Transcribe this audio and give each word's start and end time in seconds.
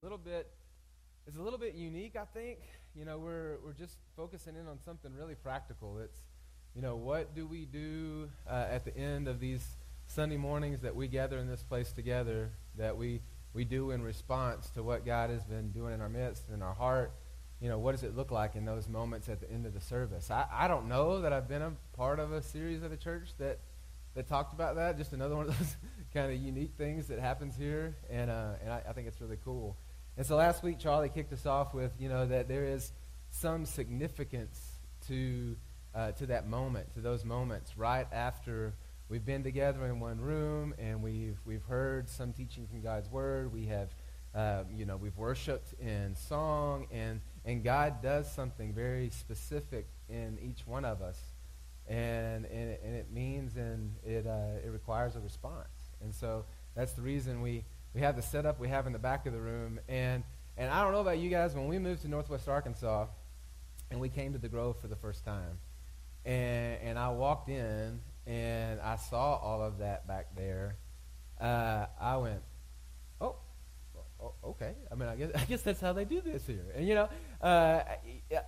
a 0.00 0.06
little 0.06 0.18
bit 0.18 0.48
it's 1.26 1.36
a 1.36 1.42
little 1.42 1.58
bit 1.58 1.74
unique 1.74 2.14
i 2.14 2.24
think. 2.24 2.58
You 2.94 3.04
know 3.04 3.18
we're 3.18 3.56
we're 3.64 3.72
just 3.72 3.96
focusing 4.16 4.54
in 4.54 4.66
on 4.68 4.78
something 4.84 5.12
really 5.12 5.34
practical. 5.34 5.98
It's 5.98 6.20
you 6.74 6.82
know 6.82 6.94
what 6.94 7.34
do 7.34 7.46
we 7.46 7.64
do 7.64 8.28
uh, 8.48 8.66
at 8.70 8.84
the 8.84 8.96
end 8.96 9.26
of 9.26 9.40
these 9.40 9.76
sunday 10.06 10.36
mornings 10.36 10.80
that 10.82 10.94
we 10.94 11.06
gather 11.08 11.38
in 11.38 11.48
this 11.48 11.62
place 11.62 11.92
together 11.92 12.50
that 12.76 12.96
we 12.96 13.20
we 13.52 13.64
do 13.64 13.90
in 13.90 14.02
response 14.02 14.70
to 14.70 14.82
what 14.82 15.04
god 15.04 15.30
has 15.30 15.44
been 15.44 15.70
doing 15.70 15.94
in 15.94 16.00
our 16.00 16.08
midst 16.08 16.44
in 16.54 16.62
our 16.62 16.74
heart? 16.74 17.12
You 17.60 17.68
know 17.68 17.80
what 17.80 17.92
does 17.92 18.04
it 18.04 18.16
look 18.16 18.30
like 18.30 18.54
in 18.54 18.64
those 18.64 18.88
moments 18.88 19.28
at 19.28 19.40
the 19.40 19.50
end 19.50 19.66
of 19.66 19.74
the 19.74 19.80
service? 19.80 20.30
I, 20.30 20.46
I 20.50 20.68
don't 20.68 20.86
know 20.86 21.22
that 21.22 21.32
i've 21.32 21.48
been 21.48 21.62
a 21.62 21.72
part 21.94 22.20
of 22.20 22.32
a 22.32 22.40
series 22.40 22.84
at 22.84 22.92
a 22.92 22.96
church 22.96 23.30
that 23.38 23.58
that 24.14 24.26
talked 24.26 24.52
about 24.52 24.76
that. 24.76 24.96
Just 24.96 25.12
another 25.12 25.36
one 25.36 25.48
of 25.48 25.58
those 25.58 25.76
kind 26.14 26.32
of 26.32 26.40
unique 26.40 26.72
things 26.76 27.06
that 27.08 27.20
happens 27.20 27.54
here. 27.56 27.94
And 28.10 28.30
uh, 28.30 28.52
and 28.62 28.72
I, 28.72 28.82
I 28.88 28.92
think 28.92 29.06
it's 29.06 29.20
really 29.20 29.38
cool 29.44 29.76
and 30.18 30.26
so 30.26 30.34
last 30.34 30.64
week, 30.64 30.80
Charlie 30.80 31.10
kicked 31.10 31.32
us 31.32 31.46
off 31.46 31.72
with, 31.72 31.92
you 32.00 32.08
know, 32.08 32.26
that 32.26 32.48
there 32.48 32.64
is 32.64 32.92
some 33.30 33.64
significance 33.64 34.60
to, 35.06 35.54
uh, 35.94 36.10
to 36.10 36.26
that 36.26 36.48
moment, 36.48 36.92
to 36.94 37.00
those 37.00 37.24
moments 37.24 37.78
right 37.78 38.08
after 38.10 38.74
we've 39.08 39.24
been 39.24 39.44
together 39.44 39.86
in 39.86 40.00
one 40.00 40.20
room 40.20 40.74
and 40.76 41.04
we've, 41.04 41.38
we've 41.44 41.62
heard 41.62 42.08
some 42.08 42.32
teaching 42.32 42.66
from 42.66 42.80
God's 42.80 43.08
Word. 43.08 43.52
We 43.52 43.66
have, 43.66 43.94
uh, 44.34 44.64
you 44.74 44.86
know, 44.86 44.96
we've 44.96 45.16
worshiped 45.16 45.72
in 45.80 46.16
song 46.16 46.88
and, 46.90 47.20
and 47.44 47.62
God 47.62 48.02
does 48.02 48.28
something 48.28 48.74
very 48.74 49.10
specific 49.10 49.86
in 50.08 50.36
each 50.42 50.66
one 50.66 50.84
of 50.84 51.00
us. 51.00 51.20
And, 51.86 52.44
and, 52.46 52.70
it, 52.70 52.82
and 52.84 52.96
it 52.96 53.12
means 53.12 53.54
and 53.54 53.94
it, 54.04 54.26
uh, 54.26 54.66
it 54.66 54.70
requires 54.70 55.14
a 55.14 55.20
response. 55.20 55.92
And 56.02 56.12
so 56.12 56.44
that's 56.74 56.94
the 56.94 57.02
reason 57.02 57.40
we 57.40 57.64
we 57.94 58.00
have 58.00 58.16
the 58.16 58.22
setup 58.22 58.60
we 58.60 58.68
have 58.68 58.86
in 58.86 58.92
the 58.92 58.98
back 58.98 59.26
of 59.26 59.32
the 59.32 59.40
room. 59.40 59.80
And, 59.88 60.22
and 60.56 60.70
I 60.70 60.82
don't 60.82 60.92
know 60.92 61.00
about 61.00 61.18
you 61.18 61.30
guys, 61.30 61.54
when 61.54 61.68
we 61.68 61.78
moved 61.78 62.02
to 62.02 62.08
Northwest 62.08 62.48
Arkansas 62.48 63.06
and 63.90 64.00
we 64.00 64.08
came 64.08 64.32
to 64.32 64.38
the 64.38 64.48
Grove 64.48 64.78
for 64.80 64.88
the 64.88 64.96
first 64.96 65.24
time, 65.24 65.58
and, 66.24 66.78
and 66.82 66.98
I 66.98 67.10
walked 67.10 67.48
in 67.48 68.00
and 68.26 68.80
I 68.80 68.96
saw 68.96 69.36
all 69.36 69.62
of 69.62 69.78
that 69.78 70.06
back 70.06 70.36
there, 70.36 70.76
uh, 71.40 71.86
I 72.00 72.16
went, 72.18 72.42
oh, 74.20 74.32
okay. 74.44 74.74
I 74.90 74.94
mean, 74.94 75.08
I 75.08 75.16
guess, 75.16 75.30
I 75.34 75.44
guess 75.44 75.62
that's 75.62 75.80
how 75.80 75.92
they 75.92 76.04
do 76.04 76.20
this 76.20 76.46
here. 76.46 76.66
And, 76.74 76.86
you 76.86 76.94
know, 76.94 77.08
uh, 77.40 77.82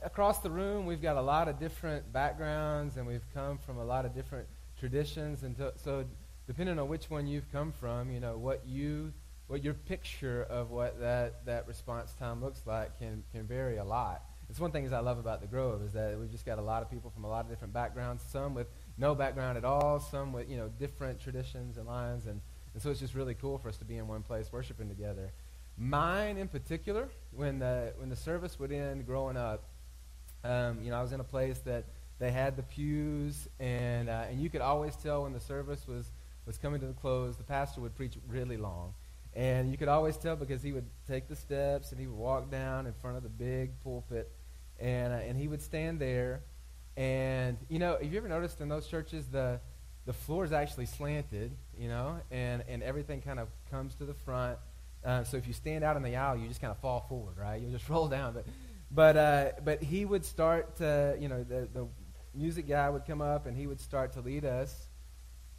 across 0.02 0.38
the 0.40 0.50
room, 0.50 0.86
we've 0.86 1.02
got 1.02 1.16
a 1.16 1.22
lot 1.22 1.48
of 1.48 1.58
different 1.58 2.12
backgrounds 2.12 2.96
and 2.96 3.06
we've 3.06 3.26
come 3.32 3.58
from 3.58 3.78
a 3.78 3.84
lot 3.84 4.04
of 4.04 4.14
different 4.14 4.46
traditions. 4.78 5.42
And 5.42 5.56
to, 5.56 5.72
so, 5.76 6.04
depending 6.46 6.78
on 6.78 6.88
which 6.88 7.10
one 7.10 7.26
you've 7.26 7.50
come 7.52 7.72
from, 7.72 8.10
you 8.10 8.20
know, 8.20 8.36
what 8.36 8.66
you 8.66 9.12
what 9.50 9.64
your 9.64 9.74
picture 9.74 10.44
of 10.44 10.70
what 10.70 11.00
that, 11.00 11.44
that 11.44 11.66
response 11.66 12.12
time 12.12 12.40
looks 12.40 12.62
like 12.66 12.96
can, 13.00 13.24
can 13.32 13.42
vary 13.42 13.78
a 13.78 13.84
lot. 13.84 14.22
It's 14.48 14.60
one 14.60 14.70
thing 14.70 14.92
I 14.94 15.00
love 15.00 15.18
about 15.18 15.40
the 15.40 15.48
Grove 15.48 15.82
is 15.82 15.92
that 15.92 16.16
we've 16.16 16.30
just 16.30 16.46
got 16.46 16.60
a 16.60 16.62
lot 16.62 16.82
of 16.82 16.90
people 16.90 17.10
from 17.10 17.24
a 17.24 17.28
lot 17.28 17.44
of 17.44 17.50
different 17.50 17.74
backgrounds, 17.74 18.22
some 18.30 18.54
with 18.54 18.68
no 18.96 19.16
background 19.16 19.58
at 19.58 19.64
all, 19.64 19.98
some 19.98 20.32
with, 20.32 20.48
you 20.48 20.56
know, 20.56 20.70
different 20.78 21.20
traditions 21.20 21.78
and 21.78 21.86
lines, 21.88 22.26
and, 22.26 22.40
and 22.74 22.80
so 22.80 22.90
it's 22.90 23.00
just 23.00 23.16
really 23.16 23.34
cool 23.34 23.58
for 23.58 23.68
us 23.68 23.76
to 23.78 23.84
be 23.84 23.96
in 23.96 24.06
one 24.06 24.22
place 24.22 24.52
worshiping 24.52 24.88
together. 24.88 25.32
Mine 25.76 26.36
in 26.36 26.46
particular, 26.46 27.08
when 27.32 27.58
the, 27.58 27.92
when 27.96 28.08
the 28.08 28.16
service 28.16 28.56
would 28.60 28.70
end 28.70 29.04
growing 29.04 29.36
up, 29.36 29.64
um, 30.44 30.78
you 30.80 30.90
know, 30.90 30.96
I 30.96 31.02
was 31.02 31.10
in 31.10 31.18
a 31.18 31.24
place 31.24 31.58
that 31.60 31.86
they 32.20 32.30
had 32.30 32.56
the 32.56 32.62
pews, 32.62 33.48
and, 33.58 34.08
uh, 34.08 34.26
and 34.30 34.40
you 34.40 34.48
could 34.48 34.60
always 34.60 34.94
tell 34.94 35.24
when 35.24 35.32
the 35.32 35.40
service 35.40 35.88
was, 35.88 36.12
was 36.46 36.56
coming 36.56 36.80
to 36.80 36.86
the 36.86 36.92
close, 36.92 37.36
the 37.36 37.42
pastor 37.42 37.80
would 37.80 37.96
preach 37.96 38.14
really 38.28 38.56
long. 38.56 38.94
And 39.40 39.70
you 39.70 39.78
could 39.78 39.88
always 39.88 40.18
tell 40.18 40.36
because 40.36 40.62
he 40.62 40.70
would 40.70 40.84
take 41.08 41.26
the 41.26 41.34
steps 41.34 41.92
and 41.92 41.98
he 41.98 42.06
would 42.06 42.18
walk 42.18 42.50
down 42.50 42.86
in 42.86 42.92
front 42.92 43.16
of 43.16 43.22
the 43.22 43.30
big 43.30 43.70
pulpit 43.82 44.30
and, 44.78 45.14
uh, 45.14 45.16
and 45.16 45.34
he 45.34 45.48
would 45.48 45.62
stand 45.62 45.98
there. 45.98 46.42
And, 46.94 47.56
you 47.70 47.78
know, 47.78 47.96
have 48.02 48.12
you 48.12 48.18
ever 48.18 48.28
noticed 48.28 48.60
in 48.60 48.68
those 48.68 48.86
churches 48.86 49.28
the, 49.28 49.58
the 50.04 50.12
floor 50.12 50.44
is 50.44 50.52
actually 50.52 50.84
slanted, 50.84 51.56
you 51.74 51.88
know, 51.88 52.20
and, 52.30 52.62
and 52.68 52.82
everything 52.82 53.22
kind 53.22 53.40
of 53.40 53.48
comes 53.70 53.94
to 53.94 54.04
the 54.04 54.12
front. 54.12 54.58
Uh, 55.02 55.24
so 55.24 55.38
if 55.38 55.46
you 55.46 55.54
stand 55.54 55.84
out 55.84 55.96
in 55.96 56.02
the 56.02 56.16
aisle, 56.16 56.36
you 56.36 56.46
just 56.46 56.60
kind 56.60 56.70
of 56.70 56.78
fall 56.80 57.06
forward, 57.08 57.38
right? 57.38 57.62
You'll 57.62 57.72
just 57.72 57.88
roll 57.88 58.08
down. 58.08 58.34
But, 58.34 58.44
but, 58.90 59.16
uh, 59.16 59.52
but 59.64 59.82
he 59.82 60.04
would 60.04 60.26
start 60.26 60.76
to, 60.76 61.16
you 61.18 61.28
know, 61.28 61.44
the, 61.44 61.66
the 61.72 61.88
music 62.34 62.68
guy 62.68 62.90
would 62.90 63.06
come 63.06 63.22
up 63.22 63.46
and 63.46 63.56
he 63.56 63.66
would 63.66 63.80
start 63.80 64.12
to 64.12 64.20
lead 64.20 64.44
us. 64.44 64.88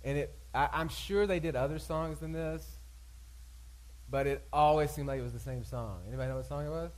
And 0.03 0.19
it, 0.19 0.37
I, 0.53 0.69
I'm 0.71 0.89
sure 0.89 1.25
they 1.25 1.39
did 1.39 1.55
other 1.55 1.79
songs 1.79 2.19
than 2.19 2.31
this 2.31 2.77
but 4.11 4.27
it 4.27 4.45
always 4.51 4.91
seemed 4.91 5.07
like 5.07 5.19
it 5.19 5.23
was 5.23 5.31
the 5.31 5.39
same 5.39 5.63
song. 5.63 6.01
Anybody 6.07 6.29
know 6.29 6.35
what 6.35 6.45
song 6.45 6.65
it 6.65 6.69
was? 6.69 6.91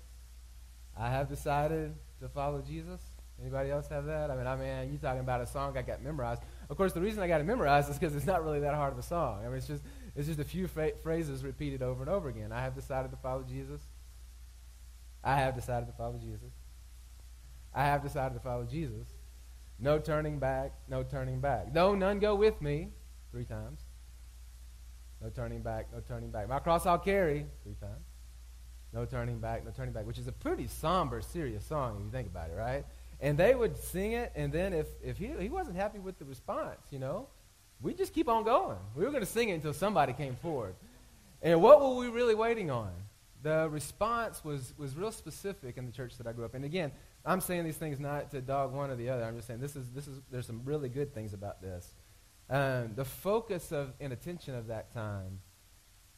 I 0.98 1.10
have 1.10 1.30
decided 1.30 1.94
to 2.20 2.28
follow 2.28 2.62
Jesus. 2.62 3.00
Anybody 3.40 3.72
else 3.72 3.88
have 3.90 4.06
that? 4.06 4.32
I 4.32 4.36
mean, 4.36 4.48
I 4.48 4.56
mean, 4.56 4.92
you 4.92 4.98
talking 4.98 5.20
about 5.20 5.42
a 5.42 5.48
song 5.48 5.78
I 5.78 5.84
got 5.84 6.02
memorized. 6.02 6.42
Of 6.70 6.78
course, 6.78 6.94
the 6.94 7.02
reason 7.02 7.22
I 7.22 7.28
got 7.28 7.40
it 7.40 7.46
memorized 7.46 7.90
is 7.90 7.98
because 8.00 8.16
it's 8.16 8.26
not 8.26 8.44
really 8.44 8.60
that 8.62 8.74
hard 8.74 8.94
of 8.94 9.00
a 9.00 9.04
song. 9.04 9.42
I 9.44 9.48
mean, 9.48 9.58
it's 9.58 9.68
just 9.68 9.84
it's 10.16 10.28
just 10.28 10.40
a 10.40 10.44
few 10.44 10.68
fra- 10.68 10.96
phrases 11.02 11.44
repeated 11.44 11.82
over 11.82 12.02
and 12.02 12.10
over 12.10 12.30
again. 12.30 12.52
I 12.52 12.62
have 12.62 12.76
decided 12.76 13.12
to 13.12 13.18
follow 13.18 13.44
Jesus. 13.44 13.82
I 15.24 15.36
have 15.38 15.56
decided 15.56 15.88
to 15.88 15.94
follow 15.94 16.18
Jesus. 16.18 16.52
I 17.74 17.86
have 17.86 18.04
decided 18.04 18.36
to 18.36 18.40
follow 18.40 18.66
Jesus. 18.66 19.08
No 19.80 20.00
turning 20.00 20.40
back, 20.40 20.74
no 20.88 21.04
turning 21.04 21.40
back. 21.40 21.74
No, 21.74 21.96
none 21.96 22.20
go 22.20 22.36
with 22.36 22.62
me. 22.62 22.90
Three 23.32 23.46
times. 23.46 23.83
No 25.24 25.30
turning 25.30 25.62
back, 25.62 25.88
no 25.94 26.02
turning 26.02 26.32
back. 26.32 26.50
My 26.50 26.60
cross 26.60 26.86
I'll 26.86 27.00
carry 27.00 27.46
three 27.64 27.76
times. 27.80 28.06
No 28.92 29.06
turning 29.06 29.40
back, 29.40 29.64
no 29.66 29.72
turning 29.72 29.94
back, 29.94 30.06
which 30.06 30.20
is 30.20 30.28
a 30.28 30.34
pretty 30.34 30.68
somber, 30.68 31.22
serious 31.22 31.66
song 31.66 31.96
if 31.98 32.04
you 32.04 32.12
think 32.12 32.28
about 32.28 32.50
it, 32.50 32.56
right? 32.56 32.86
And 33.22 33.38
they 33.38 33.56
would 33.56 33.78
sing 33.78 34.12
it, 34.12 34.34
and 34.36 34.52
then 34.52 34.74
if, 34.74 34.88
if 35.02 35.18
he, 35.18 35.32
he 35.40 35.50
wasn't 35.50 35.78
happy 35.78 35.98
with 35.98 36.20
the 36.20 36.26
response, 36.26 36.80
you 36.92 37.00
know, 37.00 37.28
we 37.82 37.94
just 37.94 38.14
keep 38.14 38.28
on 38.28 38.44
going. 38.44 38.78
We 38.96 39.04
were 39.04 39.12
going 39.12 39.24
to 39.24 39.30
sing 39.30 39.50
it 39.50 39.54
until 39.54 39.74
somebody 39.74 40.14
came 40.14 40.36
forward. 40.36 40.76
And 41.42 41.62
what 41.62 41.82
were 41.82 41.96
we 41.96 42.10
really 42.10 42.36
waiting 42.36 42.70
on? 42.70 42.92
The 43.42 43.68
response 43.70 44.44
was, 44.44 44.74
was 44.78 44.96
real 44.96 45.12
specific 45.12 45.78
in 45.78 45.86
the 45.86 45.92
church 45.92 46.18
that 46.18 46.28
I 46.28 46.34
grew 46.34 46.46
up 46.46 46.52
in. 46.52 46.58
And 46.58 46.66
again, 46.66 46.92
I'm 47.26 47.42
saying 47.42 47.64
these 47.66 47.78
things 47.78 48.00
not 48.00 48.32
to 48.32 48.42
dog 48.42 48.74
one 48.74 48.90
or 48.90 48.96
the 48.96 49.10
other. 49.10 49.24
I'm 49.24 49.36
just 49.36 49.48
saying 49.48 49.60
this 49.60 49.76
is, 49.76 49.90
this 49.92 50.08
is, 50.08 50.22
there's 50.32 50.46
some 50.46 50.62
really 50.66 50.90
good 50.90 51.14
things 51.14 51.34
about 51.34 51.62
this. 51.62 51.94
Um, 52.54 52.92
the 52.94 53.04
focus 53.04 53.72
of 53.72 53.94
and 54.00 54.14
attention 54.14 54.54
of 54.54 54.68
that 54.68 54.94
time 54.94 55.40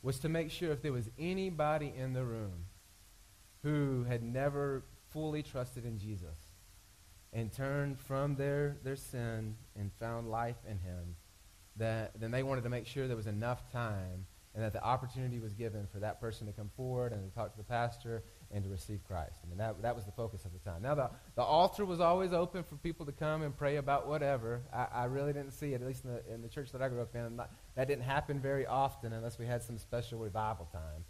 was 0.02 0.20
to 0.20 0.28
make 0.28 0.52
sure 0.52 0.74
if 0.74 0.82
there 0.82 0.92
was 0.92 1.10
anybody 1.18 1.94
in 1.96 2.12
the 2.12 2.26
room 2.26 2.66
who 3.64 4.04
had 4.04 4.22
never 4.22 4.84
fully 5.12 5.42
trusted 5.42 5.86
in 5.86 5.98
Jesus 5.98 6.38
and 7.32 7.54
turned 7.54 7.98
from 7.98 8.36
their, 8.36 8.76
their 8.84 8.98
sin 8.98 9.56
and 9.80 9.94
found 9.94 10.30
life 10.30 10.58
in 10.70 10.78
him, 10.78 11.16
that 11.78 12.20
then 12.20 12.32
they 12.32 12.44
wanted 12.44 12.66
to 12.66 12.70
make 12.70 12.86
sure 12.86 13.08
there 13.08 13.16
was 13.16 13.28
enough 13.28 13.72
time 13.72 14.26
and 14.54 14.62
that 14.62 14.74
the 14.74 14.84
opportunity 14.84 15.40
was 15.40 15.54
given 15.54 15.88
for 15.88 16.00
that 16.00 16.20
person 16.20 16.48
to 16.48 16.54
come 16.54 16.70
forward 16.76 17.14
and 17.14 17.30
to 17.30 17.34
talk 17.34 17.52
to 17.52 17.58
the 17.58 17.64
pastor 17.64 18.26
and 18.56 18.64
to 18.64 18.70
receive 18.70 19.02
Christ. 19.06 19.36
I 19.44 19.50
mean, 19.50 19.58
that, 19.58 19.82
that 19.82 19.96
was 19.96 20.06
the 20.06 20.14
focus 20.14 20.46
of 20.46 20.54
the 20.54 20.60
time. 20.60 20.82
Now, 20.82 20.96
the, 20.96 21.10
the 21.36 21.42
altar 21.42 21.84
was 21.84 22.00
always 22.00 22.32
open 22.32 22.64
for 22.64 22.78
people 22.78 23.06
to 23.06 23.12
come 23.12 23.42
and 23.42 23.56
pray 23.56 23.76
about 23.76 24.08
whatever. 24.08 24.62
I, 24.74 24.88
I 24.94 25.04
really 25.06 25.34
didn't 25.34 25.52
see 25.52 25.74
it, 25.74 25.82
at 25.82 25.88
least 25.88 26.06
in 26.06 26.12
the, 26.14 26.34
in 26.34 26.42
the 26.42 26.48
church 26.48 26.72
that 26.72 26.82
I 26.82 26.88
grew 26.88 27.02
up 27.02 27.14
in. 27.14 27.36
Not, 27.36 27.52
that 27.76 27.90
didn't 27.90 28.06
happen 28.06 28.40
very 28.40 28.66
often 28.66 29.12
unless 29.12 29.38
we 29.38 29.46
had 29.46 29.62
some 29.62 29.78
special 29.78 30.20
revival 30.20 30.70
time. 30.72 31.04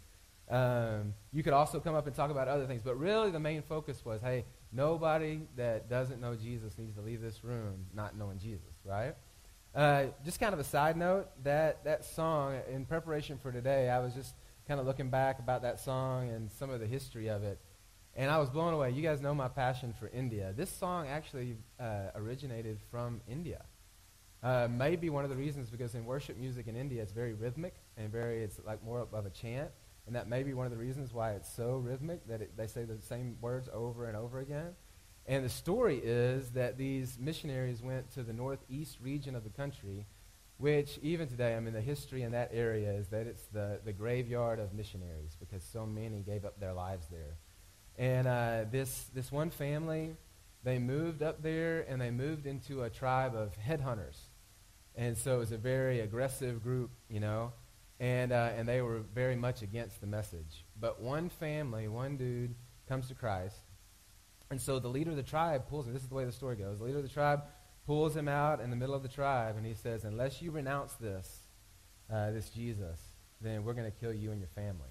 Um, 0.48 1.14
you 1.32 1.44
could 1.44 1.52
also 1.52 1.78
come 1.78 1.94
up 1.94 2.08
and 2.08 2.16
talk 2.16 2.32
about 2.32 2.48
other 2.48 2.66
things, 2.66 2.82
but 2.84 2.98
really 2.98 3.30
the 3.30 3.40
main 3.40 3.62
focus 3.62 4.04
was, 4.04 4.20
hey, 4.20 4.44
nobody 4.72 5.42
that 5.56 5.88
doesn't 5.88 6.20
know 6.20 6.34
Jesus 6.34 6.76
needs 6.76 6.94
to 6.96 7.00
leave 7.00 7.22
this 7.22 7.44
room 7.44 7.86
not 7.94 8.16
knowing 8.16 8.38
Jesus, 8.38 8.74
right? 8.84 9.14
Uh, 9.72 10.06
just 10.24 10.40
kind 10.40 10.52
of 10.52 10.58
a 10.58 10.64
side 10.64 10.96
note, 10.96 11.28
that, 11.44 11.84
that 11.84 12.04
song, 12.04 12.58
in 12.72 12.84
preparation 12.86 13.38
for 13.38 13.52
today, 13.52 13.88
I 13.88 14.00
was 14.00 14.14
just 14.14 14.34
kind 14.66 14.80
of 14.80 14.86
looking 14.86 15.10
back 15.10 15.38
about 15.38 15.62
that 15.62 15.78
song 15.80 16.30
and 16.30 16.50
some 16.50 16.70
of 16.70 16.80
the 16.80 16.86
history 16.86 17.28
of 17.28 17.44
it. 17.44 17.60
And 18.14 18.30
I 18.30 18.38
was 18.38 18.48
blown 18.48 18.72
away. 18.72 18.90
You 18.90 19.02
guys 19.02 19.20
know 19.20 19.34
my 19.34 19.48
passion 19.48 19.94
for 19.98 20.08
India. 20.08 20.52
This 20.56 20.70
song 20.70 21.06
actually 21.06 21.56
uh, 21.78 22.10
originated 22.14 22.78
from 22.90 23.20
India. 23.28 23.64
Uh, 24.42 24.68
maybe 24.70 25.10
one 25.10 25.24
of 25.24 25.30
the 25.30 25.36
reasons 25.36 25.70
because 25.70 25.94
in 25.94 26.04
worship 26.04 26.36
music 26.36 26.66
in 26.66 26.76
India, 26.76 27.02
it's 27.02 27.12
very 27.12 27.34
rhythmic 27.34 27.74
and 27.96 28.10
very, 28.10 28.42
it's 28.42 28.58
like 28.64 28.82
more 28.82 29.06
of 29.12 29.26
a 29.26 29.30
chant. 29.30 29.70
And 30.06 30.14
that 30.14 30.28
may 30.28 30.42
be 30.42 30.54
one 30.54 30.66
of 30.66 30.72
the 30.72 30.78
reasons 30.78 31.12
why 31.12 31.32
it's 31.32 31.52
so 31.52 31.76
rhythmic 31.76 32.26
that 32.28 32.40
it, 32.40 32.56
they 32.56 32.66
say 32.66 32.84
the 32.84 33.00
same 33.02 33.36
words 33.40 33.68
over 33.72 34.06
and 34.06 34.16
over 34.16 34.38
again. 34.38 34.74
And 35.26 35.44
the 35.44 35.48
story 35.48 36.00
is 36.02 36.50
that 36.50 36.78
these 36.78 37.18
missionaries 37.18 37.82
went 37.82 38.12
to 38.12 38.22
the 38.22 38.32
northeast 38.32 38.98
region 39.00 39.34
of 39.34 39.42
the 39.42 39.50
country, 39.50 40.06
which 40.58 40.98
even 41.02 41.28
today, 41.28 41.54
I 41.54 41.60
mean, 41.60 41.74
the 41.74 41.80
history 41.80 42.22
in 42.22 42.32
that 42.32 42.50
area 42.52 42.92
is 42.92 43.08
that 43.08 43.26
it's 43.26 43.44
the, 43.52 43.80
the 43.84 43.92
graveyard 43.92 44.58
of 44.58 44.72
missionaries 44.72 45.36
because 45.38 45.62
so 45.62 45.84
many 45.86 46.20
gave 46.20 46.44
up 46.44 46.58
their 46.58 46.72
lives 46.72 47.06
there. 47.10 47.36
And 47.98 48.26
uh, 48.26 48.64
this, 48.70 49.10
this 49.14 49.30
one 49.30 49.50
family, 49.50 50.16
they 50.64 50.78
moved 50.78 51.22
up 51.22 51.42
there 51.42 51.84
and 51.88 52.00
they 52.00 52.10
moved 52.10 52.46
into 52.46 52.82
a 52.82 52.90
tribe 52.90 53.34
of 53.34 53.56
headhunters. 53.58 54.18
And 54.94 55.16
so 55.16 55.36
it 55.36 55.38
was 55.38 55.52
a 55.52 55.58
very 55.58 56.00
aggressive 56.00 56.62
group, 56.62 56.90
you 57.08 57.20
know. 57.20 57.52
and, 57.98 58.32
uh, 58.32 58.50
and 58.56 58.68
they 58.68 58.82
were 58.82 59.00
very 59.14 59.36
much 59.36 59.62
against 59.62 60.00
the 60.00 60.06
message. 60.06 60.64
But 60.78 61.00
one 61.00 61.28
family, 61.28 61.88
one 61.88 62.16
dude, 62.16 62.54
comes 62.88 63.08
to 63.08 63.14
Christ. 63.14 63.56
And 64.50 64.60
so 64.60 64.78
the 64.78 64.88
leader 64.88 65.10
of 65.10 65.16
the 65.16 65.22
tribe 65.22 65.68
pulls 65.68 65.86
him. 65.86 65.94
This 65.94 66.02
is 66.02 66.08
the 66.08 66.14
way 66.14 66.24
the 66.24 66.32
story 66.32 66.56
goes. 66.56 66.78
The 66.78 66.84
leader 66.84 66.98
of 66.98 67.02
the 67.02 67.10
tribe 67.10 67.42
pulls 67.86 68.16
him 68.16 68.28
out 68.28 68.60
in 68.60 68.70
the 68.70 68.76
middle 68.76 68.94
of 68.94 69.02
the 69.02 69.08
tribe, 69.08 69.56
and 69.56 69.64
he 69.64 69.74
says, 69.74 70.04
Unless 70.04 70.42
you 70.42 70.50
renounce 70.50 70.94
this, 70.94 71.40
uh, 72.12 72.32
this 72.32 72.50
Jesus, 72.50 73.00
then 73.40 73.64
we're 73.64 73.74
going 73.74 73.90
to 73.90 73.96
kill 73.96 74.12
you 74.12 74.32
and 74.32 74.40
your 74.40 74.48
family. 74.48 74.90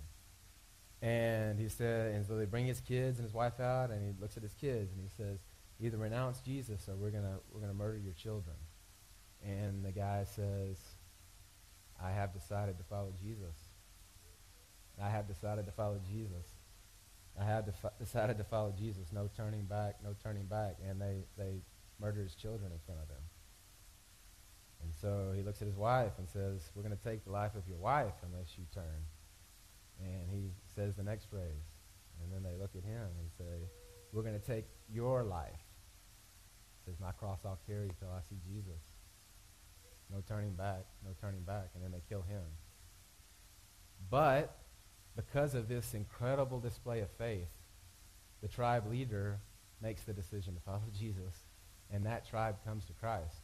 And 1.01 1.59
he 1.59 1.68
said, 1.68 2.15
and 2.15 2.25
so 2.25 2.38
they 2.38 2.45
bring 2.45 2.65
his 2.65 2.80
kids 2.80 3.19
and 3.19 3.25
his 3.25 3.33
wife 3.33 3.59
out, 3.59 3.92
and 3.92 4.01
he 4.01 4.19
looks 4.19 4.38
at 4.38 4.44
his 4.44 4.53
kids, 4.53 4.92
and 4.94 5.01
he 5.01 5.09
says, 5.15 5.39
Either 5.80 5.97
renounce 5.97 6.39
Jesus 6.39 6.88
or 6.88 6.95
we're 6.95 7.12
going 7.12 7.25
to 7.25 7.38
we're 7.51 7.59
gonna 7.59 7.74
murder 7.74 7.97
your 7.97 8.13
children. 8.13 8.56
And 9.44 9.83
the 9.83 9.91
guy 9.91 10.24
says, 10.24 10.77
I 12.01 12.12
have 12.12 12.33
decided 12.33 12.77
to 12.77 12.83
follow 12.86 13.13
Jesus. 13.21 13.56
I 15.01 15.09
have 15.09 15.27
decided 15.27 15.65
to 15.65 15.74
follow 15.74 16.00
Jesus. 16.09 16.48
I 17.39 17.44
have 17.44 17.65
defi- 17.65 17.94
decided 18.00 18.38
to 18.38 18.45
follow 18.45 18.74
Jesus. 18.77 19.12
No 19.12 19.30
turning 19.36 19.65
back, 19.65 19.95
no 20.01 20.15
turning 20.24 20.45
back. 20.45 20.77
And 20.88 21.01
they, 21.01 21.25
they 21.38 21.59
murder 22.00 22.21
his 22.21 22.36
children 22.36 22.71
in 22.71 22.80
front 22.86 23.01
of 23.01 23.09
him. 23.09 23.24
And 24.83 24.94
so 25.01 25.33
he 25.36 25.42
looks 25.42 25.62
at 25.62 25.68
his 25.68 25.77
wife 25.77 26.12
and 26.18 26.30
says, 26.30 26.69
We're 26.75 26.83
going 26.83 26.95
to 26.95 27.03
take 27.03 27.25
the 27.25 27.31
life 27.31 27.56
of 27.56 27.68
your 27.68 27.77
wife 27.77 28.13
unless 28.24 28.57
you 28.57 28.65
turn. 28.74 29.06
And 30.00 30.30
he 30.30 30.51
says 30.75 30.95
the 30.95 31.03
next 31.03 31.30
phrase. 31.30 31.65
And 32.21 32.31
then 32.31 32.44
they 32.44 32.57
look 32.59 32.71
at 32.75 32.83
him 32.83 33.07
and 33.19 33.30
say, 33.38 33.68
We're 34.12 34.21
going 34.21 34.39
to 34.39 34.45
take 34.45 34.65
your 34.92 35.24
life. 35.24 35.63
He 36.77 36.92
says, 36.92 37.00
My 37.00 37.12
cross 37.13 37.39
I'll 37.45 37.59
carry 37.68 37.89
till 38.00 38.09
I 38.09 38.21
see 38.30 38.38
Jesus. 38.48 38.81
No 40.13 40.21
turning 40.27 40.53
back, 40.53 40.86
no 41.03 41.12
turning 41.19 41.41
back. 41.41 41.69
And 41.74 41.83
then 41.83 41.91
they 41.91 42.03
kill 42.07 42.21
him. 42.21 42.44
But 44.09 44.56
because 45.15 45.56
of 45.56 45.68
this 45.68 45.94
incredible 45.94 46.59
display 46.59 47.00
of 47.00 47.09
faith, 47.18 47.48
the 48.41 48.48
tribe 48.48 48.89
leader 48.89 49.39
makes 49.81 50.03
the 50.03 50.13
decision 50.13 50.53
to 50.56 50.62
follow 50.62 50.83
Jesus, 50.98 51.44
and 51.91 52.05
that 52.05 52.27
tribe 52.27 52.55
comes 52.65 52.85
to 52.85 52.93
Christ. 52.93 53.35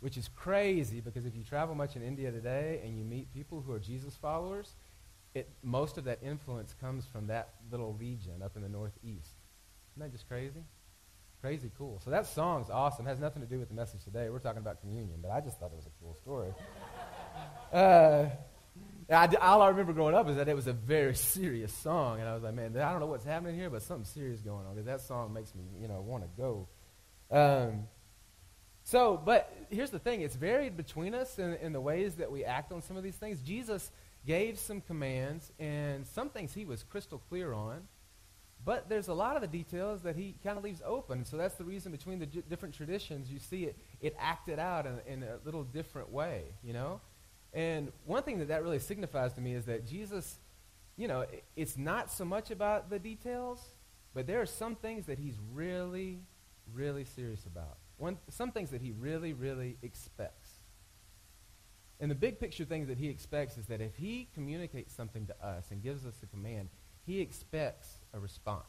Which 0.00 0.16
is 0.16 0.28
crazy 0.36 1.00
because 1.00 1.26
if 1.26 1.34
you 1.34 1.42
travel 1.42 1.74
much 1.74 1.96
in 1.96 2.02
India 2.02 2.30
today 2.30 2.80
and 2.84 2.96
you 2.96 3.04
meet 3.04 3.32
people 3.34 3.60
who 3.60 3.72
are 3.72 3.80
Jesus 3.80 4.14
followers, 4.14 4.74
it, 5.34 5.48
most 5.62 5.98
of 5.98 6.04
that 6.04 6.20
influence 6.22 6.74
comes 6.80 7.04
from 7.06 7.26
that 7.26 7.54
little 7.70 7.92
region 7.94 8.42
up 8.42 8.56
in 8.56 8.62
the 8.62 8.68
northeast. 8.68 9.34
Isn't 9.92 10.00
that 10.00 10.12
just 10.12 10.28
crazy? 10.28 10.62
Crazy 11.40 11.70
cool. 11.76 12.00
So 12.04 12.10
that 12.10 12.26
song's 12.26 12.70
awesome. 12.70 13.06
It 13.06 13.10
has 13.10 13.20
nothing 13.20 13.42
to 13.42 13.48
do 13.48 13.58
with 13.58 13.68
the 13.68 13.74
message 13.74 14.04
today. 14.04 14.28
We're 14.28 14.38
talking 14.38 14.60
about 14.60 14.80
communion, 14.80 15.18
but 15.22 15.30
I 15.30 15.40
just 15.40 15.58
thought 15.58 15.70
it 15.72 15.76
was 15.76 15.86
a 15.86 16.02
cool 16.02 16.14
story. 16.14 16.52
uh, 17.72 18.28
I, 19.10 19.26
all 19.40 19.62
I 19.62 19.68
remember 19.68 19.92
growing 19.92 20.14
up 20.14 20.28
is 20.28 20.36
that 20.36 20.48
it 20.48 20.56
was 20.56 20.66
a 20.66 20.72
very 20.72 21.14
serious 21.16 21.72
song, 21.72 22.20
and 22.20 22.28
I 22.28 22.34
was 22.34 22.42
like, 22.42 22.54
man, 22.54 22.76
I 22.76 22.90
don't 22.90 23.00
know 23.00 23.06
what's 23.06 23.24
happening 23.24 23.54
here, 23.54 23.70
but 23.70 23.82
something 23.82 24.04
serious 24.04 24.40
going 24.40 24.66
on 24.66 24.74
because 24.74 24.86
that 24.86 25.00
song 25.00 25.32
makes 25.32 25.54
me, 25.54 25.62
you 25.80 25.88
know, 25.88 26.00
want 26.00 26.24
to 26.24 26.28
go. 26.40 26.68
Um, 27.30 27.88
so, 28.84 29.20
but 29.22 29.52
here's 29.70 29.90
the 29.90 29.98
thing: 29.98 30.22
it's 30.22 30.36
varied 30.36 30.76
between 30.76 31.14
us 31.14 31.38
in, 31.38 31.54
in 31.54 31.72
the 31.72 31.80
ways 31.80 32.14
that 32.16 32.30
we 32.30 32.44
act 32.44 32.72
on 32.72 32.82
some 32.82 32.96
of 32.96 33.02
these 33.02 33.16
things. 33.16 33.40
Jesus 33.40 33.90
gave 34.26 34.58
some 34.58 34.80
commands, 34.80 35.52
and 35.58 36.06
some 36.06 36.28
things 36.28 36.54
he 36.54 36.64
was 36.64 36.82
crystal 36.82 37.22
clear 37.28 37.52
on. 37.52 37.88
But 38.64 38.88
there's 38.88 39.08
a 39.08 39.14
lot 39.14 39.36
of 39.36 39.42
the 39.42 39.48
details 39.48 40.02
that 40.02 40.16
he 40.16 40.34
kind 40.42 40.58
of 40.58 40.64
leaves 40.64 40.82
open. 40.84 41.24
So 41.24 41.36
that's 41.36 41.54
the 41.54 41.64
reason 41.64 41.92
between 41.92 42.18
the 42.18 42.26
d- 42.26 42.42
different 42.48 42.74
traditions, 42.74 43.30
you 43.30 43.38
see 43.38 43.64
it, 43.64 43.78
it 44.00 44.16
acted 44.18 44.58
out 44.58 44.86
in, 44.86 45.00
in, 45.06 45.22
a 45.22 45.38
little 45.44 45.62
different 45.62 46.10
way, 46.10 46.42
you 46.62 46.72
know? 46.72 47.00
And 47.52 47.92
one 48.04 48.22
thing 48.24 48.38
that 48.40 48.48
that 48.48 48.62
really 48.62 48.78
signifies 48.78 49.32
to 49.34 49.40
me 49.40 49.54
is 49.54 49.64
that 49.66 49.86
Jesus, 49.86 50.38
you 50.96 51.08
know, 51.08 51.22
it, 51.22 51.44
it's 51.56 51.78
not 51.78 52.10
so 52.10 52.24
much 52.24 52.50
about 52.50 52.90
the 52.90 52.98
details, 52.98 53.60
but 54.12 54.26
there 54.26 54.40
are 54.40 54.46
some 54.46 54.74
things 54.74 55.06
that 55.06 55.18
he's 55.18 55.36
really, 55.54 56.20
really 56.72 57.04
serious 57.04 57.44
about. 57.46 57.78
One, 57.96 58.18
some 58.28 58.52
things 58.52 58.70
that 58.70 58.80
he 58.80 58.92
really, 58.92 59.32
really 59.32 59.76
expects. 59.82 60.50
And 62.00 62.10
the 62.10 62.14
big 62.14 62.38
picture 62.38 62.64
things 62.64 62.88
that 62.88 62.98
he 62.98 63.08
expects 63.08 63.58
is 63.58 63.66
that 63.66 63.80
if 63.80 63.96
he 63.96 64.28
communicates 64.34 64.94
something 64.94 65.26
to 65.26 65.44
us 65.44 65.66
and 65.70 65.82
gives 65.82 66.06
us 66.06 66.14
a 66.22 66.26
command, 66.26 66.68
he 67.04 67.20
expects 67.20 67.88
a 68.12 68.20
response. 68.20 68.64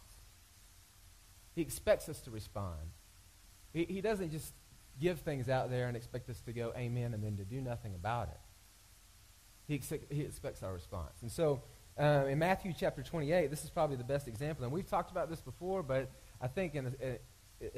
He 1.53 1.61
expects 1.61 2.09
us 2.09 2.21
to 2.21 2.31
respond. 2.31 2.91
He, 3.73 3.85
he 3.85 4.01
doesn't 4.01 4.31
just 4.31 4.53
give 4.99 5.19
things 5.19 5.47
out 5.47 5.69
there 5.69 5.87
and 5.87 5.95
expect 5.95 6.29
us 6.29 6.41
to 6.41 6.53
go 6.53 6.73
amen 6.75 7.13
and 7.13 7.23
then 7.23 7.37
to 7.37 7.45
do 7.45 7.61
nothing 7.61 7.93
about 7.95 8.29
it. 8.29 8.39
He, 9.67 9.75
ex- 9.75 9.93
he 10.09 10.21
expects 10.21 10.63
our 10.63 10.73
response. 10.73 11.21
And 11.21 11.31
so 11.31 11.61
uh, 11.99 12.25
in 12.27 12.39
Matthew 12.39 12.73
chapter 12.77 13.03
28, 13.03 13.49
this 13.49 13.63
is 13.63 13.69
probably 13.69 13.97
the 13.97 14.03
best 14.03 14.27
example. 14.27 14.63
And 14.63 14.73
we've 14.73 14.87
talked 14.87 15.11
about 15.11 15.29
this 15.29 15.41
before, 15.41 15.83
but 15.83 16.09
I 16.41 16.47
think 16.47 16.75
in, 16.75 16.95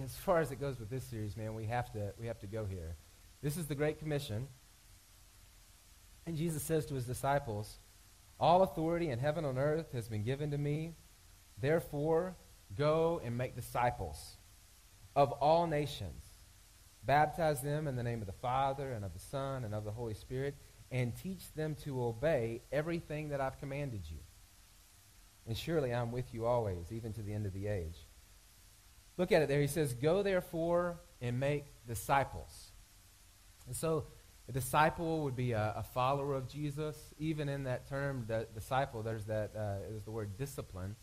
as 0.02 0.16
far 0.16 0.40
as 0.40 0.52
it 0.52 0.60
goes 0.60 0.80
with 0.80 0.90
this 0.90 1.04
series, 1.04 1.36
man, 1.36 1.56
we 1.56 1.66
have, 1.66 1.92
to, 1.94 2.14
we 2.20 2.28
have 2.28 2.40
to 2.40 2.48
go 2.48 2.66
here. 2.66 2.96
This 3.42 3.58
is 3.58 3.66
the 3.66 3.76
Great 3.76 4.00
Commission. 4.00 4.48
And 6.26 6.38
Jesus 6.38 6.62
says 6.62 6.86
to 6.88 6.96
his 6.96 7.06
disciples, 7.06 7.80
All 8.40 8.62
authority 8.62 9.10
in 9.10 9.20
heaven 9.20 9.46
and 9.46 9.58
earth 9.58 9.92
has 9.94 10.08
been 10.08 10.24
given 10.24 10.52
to 10.52 10.58
me. 10.58 10.94
Therefore, 11.60 12.36
go 12.78 13.22
and 13.24 13.38
make 13.38 13.56
disciples 13.56 14.38
of 15.16 15.32
all 15.34 15.68
nations. 15.68 16.24
Baptize 17.04 17.62
them 17.62 17.88
in 17.88 17.96
the 17.96 18.04
name 18.04 18.22
of 18.22 18.28
the 18.28 18.34
Father 18.34 18.92
and 18.92 19.04
of 19.04 19.14
the 19.14 19.20
Son 19.20 19.64
and 19.64 19.74
of 19.74 19.84
the 19.84 19.92
Holy 19.92 20.14
Spirit, 20.14 20.56
and 20.92 21.16
teach 21.16 21.52
them 21.54 21.76
to 21.84 22.04
obey 22.04 22.62
everything 22.72 23.30
that 23.30 23.42
I've 23.42 23.60
commanded 23.60 24.02
you. 24.10 24.20
And 25.48 25.58
surely 25.58 25.92
I'm 25.92 26.12
with 26.12 26.34
you 26.34 26.46
always, 26.46 26.92
even 26.92 27.14
to 27.14 27.24
the 27.24 27.34
end 27.34 27.48
of 27.48 27.54
the 27.54 27.68
age. 27.68 28.06
Look 29.22 29.32
at 29.32 29.44
it 29.44 29.50
there. 29.50 29.62
He 29.62 29.68
says, 29.68 29.94
Go 29.94 30.24
therefore 30.24 31.00
and 31.22 31.40
make 31.40 31.66
disciples. 31.88 32.72
And 33.68 33.76
so 33.76 34.06
a 34.50 34.52
disciple 34.52 35.26
would 35.26 35.36
be 35.36 35.52
a, 35.52 35.76
a 35.78 35.84
follower 35.84 36.34
of 36.34 36.48
Jesus. 36.48 36.98
Even 37.20 37.48
in 37.48 37.66
that 37.66 37.88
term, 37.88 38.26
the, 38.28 38.48
disciple, 38.56 39.04
there's 39.04 39.26
that 39.26 39.52
uh, 39.56 39.88
there's 39.92 40.06
the 40.06 40.10
word 40.10 40.40
discipline. 40.40 40.96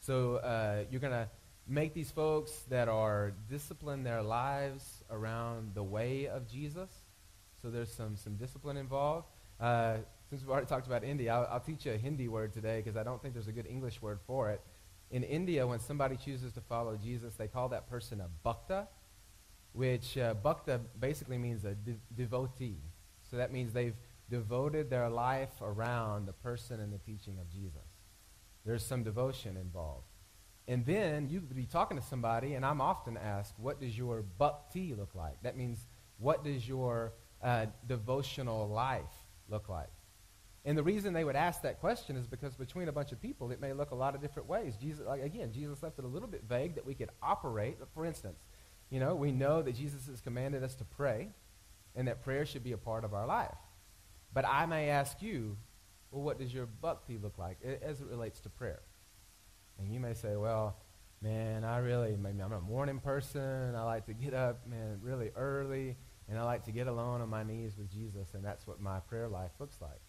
So 0.00 0.38
uh, 0.38 0.82
you're 0.90 1.00
going 1.00 1.12
to 1.12 1.28
make 1.68 1.94
these 1.94 2.10
folks 2.10 2.50
that 2.70 2.88
are 2.88 3.32
discipline 3.48 4.02
their 4.02 4.24
lives 4.24 5.04
around 5.08 5.76
the 5.76 5.84
way 5.84 6.26
of 6.26 6.48
Jesus. 6.48 6.90
So 7.62 7.70
there's 7.70 7.92
some, 7.94 8.16
some 8.16 8.34
discipline 8.34 8.76
involved. 8.76 9.28
Uh, 9.60 9.98
since 10.28 10.42
we've 10.42 10.50
already 10.50 10.66
talked 10.66 10.88
about 10.88 11.04
India, 11.04 11.32
I'll, 11.32 11.46
I'll 11.52 11.60
teach 11.60 11.86
you 11.86 11.92
a 11.92 11.98
Hindi 11.98 12.26
word 12.26 12.52
today 12.52 12.78
because 12.78 12.96
I 12.96 13.04
don't 13.04 13.22
think 13.22 13.32
there's 13.32 13.46
a 13.46 13.52
good 13.52 13.68
English 13.68 14.02
word 14.02 14.18
for 14.26 14.50
it. 14.50 14.60
In 15.10 15.22
India, 15.22 15.66
when 15.66 15.78
somebody 15.78 16.16
chooses 16.16 16.52
to 16.54 16.60
follow 16.60 16.96
Jesus, 16.96 17.34
they 17.34 17.48
call 17.48 17.68
that 17.68 17.88
person 17.88 18.20
a 18.20 18.28
bhakta, 18.42 18.88
which 19.72 20.18
uh, 20.18 20.34
bhakta 20.34 20.80
basically 20.98 21.38
means 21.38 21.64
a 21.64 21.74
de- 21.74 21.96
devotee. 22.14 22.78
So 23.30 23.36
that 23.36 23.52
means 23.52 23.72
they've 23.72 23.96
devoted 24.30 24.90
their 24.90 25.08
life 25.08 25.60
around 25.60 26.26
the 26.26 26.32
person 26.32 26.80
and 26.80 26.92
the 26.92 26.98
teaching 26.98 27.38
of 27.38 27.50
Jesus. 27.50 27.88
There's 28.64 28.84
some 28.84 29.02
devotion 29.02 29.56
involved. 29.56 30.06
And 30.66 30.86
then 30.86 31.28
you 31.28 31.40
be 31.40 31.66
talking 31.66 31.98
to 31.98 32.02
somebody, 32.02 32.54
and 32.54 32.64
I'm 32.64 32.80
often 32.80 33.18
asked, 33.18 33.54
what 33.58 33.80
does 33.80 33.96
your 33.96 34.22
bhakti 34.22 34.94
look 34.94 35.14
like? 35.14 35.42
That 35.42 35.56
means, 35.56 35.86
what 36.18 36.42
does 36.42 36.66
your 36.66 37.12
uh, 37.42 37.66
devotional 37.86 38.68
life 38.68 39.02
look 39.50 39.68
like? 39.68 39.90
And 40.66 40.78
the 40.78 40.82
reason 40.82 41.12
they 41.12 41.24
would 41.24 41.36
ask 41.36 41.62
that 41.62 41.80
question 41.80 42.16
is 42.16 42.26
because 42.26 42.54
between 42.54 42.88
a 42.88 42.92
bunch 42.92 43.12
of 43.12 43.20
people, 43.20 43.50
it 43.50 43.60
may 43.60 43.74
look 43.74 43.90
a 43.90 43.94
lot 43.94 44.14
of 44.14 44.22
different 44.22 44.48
ways. 44.48 44.76
Jesus, 44.76 45.06
like, 45.06 45.22
again, 45.22 45.52
Jesus 45.52 45.82
left 45.82 45.98
it 45.98 46.04
a 46.04 46.08
little 46.08 46.28
bit 46.28 46.44
vague 46.48 46.76
that 46.76 46.86
we 46.86 46.94
could 46.94 47.10
operate. 47.22 47.76
For 47.92 48.06
instance, 48.06 48.38
you 48.88 48.98
know, 48.98 49.14
we 49.14 49.30
know 49.30 49.60
that 49.60 49.74
Jesus 49.74 50.06
has 50.06 50.22
commanded 50.22 50.62
us 50.62 50.74
to 50.76 50.84
pray, 50.84 51.28
and 51.94 52.08
that 52.08 52.24
prayer 52.24 52.46
should 52.46 52.64
be 52.64 52.72
a 52.72 52.78
part 52.78 53.04
of 53.04 53.12
our 53.12 53.26
life. 53.26 53.54
But 54.32 54.46
I 54.46 54.64
may 54.64 54.88
ask 54.88 55.20
you, 55.20 55.56
well, 56.10 56.22
what 56.22 56.38
does 56.38 56.52
your 56.52 56.66
bhakti 56.66 57.18
look 57.18 57.36
like 57.36 57.58
as 57.82 58.00
it 58.00 58.06
relates 58.06 58.40
to 58.40 58.48
prayer? 58.48 58.80
And 59.78 59.92
you 59.92 60.00
may 60.00 60.14
say, 60.14 60.34
well, 60.36 60.76
man, 61.20 61.64
I 61.64 61.78
really, 61.78 62.16
maybe 62.16 62.40
I'm 62.40 62.52
a 62.52 62.60
morning 62.60 63.00
person. 63.00 63.74
I 63.74 63.82
like 63.82 64.06
to 64.06 64.14
get 64.14 64.32
up, 64.32 64.66
man, 64.66 64.98
really 65.02 65.30
early, 65.36 65.96
and 66.28 66.38
I 66.38 66.44
like 66.44 66.64
to 66.64 66.72
get 66.72 66.86
alone 66.86 67.20
on 67.20 67.28
my 67.28 67.42
knees 67.42 67.76
with 67.76 67.92
Jesus, 67.92 68.32
and 68.32 68.42
that's 68.42 68.66
what 68.66 68.80
my 68.80 69.00
prayer 69.00 69.28
life 69.28 69.52
looks 69.58 69.76
like. 69.82 70.00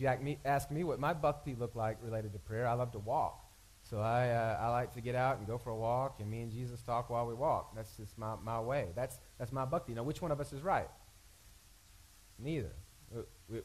You 0.00 0.06
ask 0.06 0.22
me, 0.22 0.38
ask 0.46 0.70
me 0.70 0.82
what 0.82 0.98
my 0.98 1.12
bhakti 1.12 1.54
look 1.54 1.76
like 1.76 1.98
related 2.02 2.32
to 2.32 2.38
prayer, 2.38 2.66
I 2.66 2.72
love 2.72 2.92
to 2.92 2.98
walk. 2.98 3.44
So 3.82 4.00
I, 4.00 4.30
uh, 4.30 4.58
I 4.60 4.68
like 4.68 4.94
to 4.94 5.00
get 5.00 5.14
out 5.14 5.38
and 5.38 5.46
go 5.46 5.58
for 5.58 5.70
a 5.70 5.76
walk, 5.76 6.20
and 6.20 6.30
me 6.30 6.40
and 6.40 6.50
Jesus 6.50 6.80
talk 6.82 7.10
while 7.10 7.26
we 7.26 7.34
walk. 7.34 7.74
That's 7.76 7.96
just 7.96 8.16
my, 8.16 8.34
my 8.42 8.60
way. 8.60 8.88
That's, 8.94 9.18
that's 9.38 9.52
my 9.52 9.64
bhakti. 9.64 9.92
Now, 9.92 10.02
which 10.02 10.22
one 10.22 10.30
of 10.30 10.40
us 10.40 10.52
is 10.52 10.62
right? 10.62 10.88
Neither. 12.38 12.72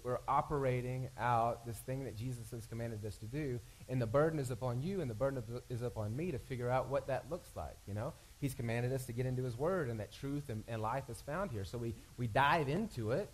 We're 0.04 0.20
operating 0.27 1.10
out 1.20 1.68
this 1.68 1.77
thing 1.77 2.04
that 2.06 2.18
Jesus 2.18 2.50
has 2.50 2.65
commanded 2.65 3.06
us 3.06 3.18
to 3.18 3.25
do, 3.25 3.60
and 3.88 4.01
the 4.01 4.08
burden 4.08 4.39
is 4.39 4.50
upon 4.50 4.82
you, 4.82 5.01
and 5.01 5.10
the 5.10 5.15
burden 5.15 5.44
is 5.70 5.84
upon 5.84 6.15
me 6.15 6.32
to 6.32 6.39
figure 6.39 6.70
out 6.70 6.89
what 6.89 7.08
that 7.08 7.30
looks 7.30 7.50
like. 7.56 7.77
You 7.88 7.94
know, 7.94 8.13
He's 8.39 8.56
commanded 8.56 8.92
us 8.92 9.06
to 9.06 9.13
get 9.13 9.27
into 9.27 9.44
His 9.44 9.56
Word, 9.56 9.89
and 9.89 10.00
that 10.00 10.12
truth 10.12 10.50
and, 10.50 10.63
and 10.68 10.82
life 10.82 11.04
is 11.10 11.22
found 11.22 11.51
here. 11.51 11.63
So 11.63 11.77
we 11.77 11.94
we 12.18 12.25
dive 12.25 12.68
into 12.68 13.12
it, 13.12 13.30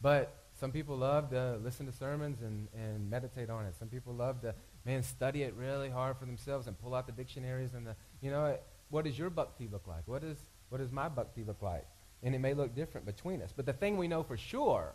but 0.00 0.41
Some 0.62 0.70
people 0.70 0.96
love 0.96 1.30
to 1.30 1.58
listen 1.64 1.86
to 1.86 1.92
sermons 1.92 2.40
and, 2.40 2.68
and 2.72 3.10
meditate 3.10 3.50
on 3.50 3.66
it. 3.66 3.74
Some 3.76 3.88
people 3.88 4.14
love 4.14 4.42
to, 4.42 4.54
man, 4.84 5.02
study 5.02 5.42
it 5.42 5.54
really 5.54 5.90
hard 5.90 6.16
for 6.18 6.24
themselves 6.24 6.68
and 6.68 6.78
pull 6.78 6.94
out 6.94 7.06
the 7.06 7.12
dictionaries 7.12 7.74
and 7.74 7.84
the, 7.84 7.96
you 8.20 8.30
know, 8.30 8.56
what 8.88 9.04
does 9.04 9.18
your 9.18 9.28
bhakti 9.28 9.66
look 9.66 9.88
like? 9.88 10.06
What, 10.06 10.22
is, 10.22 10.38
what 10.68 10.78
does 10.78 10.92
my 10.92 11.08
bhakti 11.08 11.42
look 11.42 11.62
like? 11.62 11.84
And 12.22 12.32
it 12.32 12.38
may 12.38 12.54
look 12.54 12.76
different 12.76 13.06
between 13.06 13.42
us. 13.42 13.52
But 13.56 13.66
the 13.66 13.72
thing 13.72 13.96
we 13.96 14.06
know 14.06 14.22
for 14.22 14.36
sure 14.36 14.94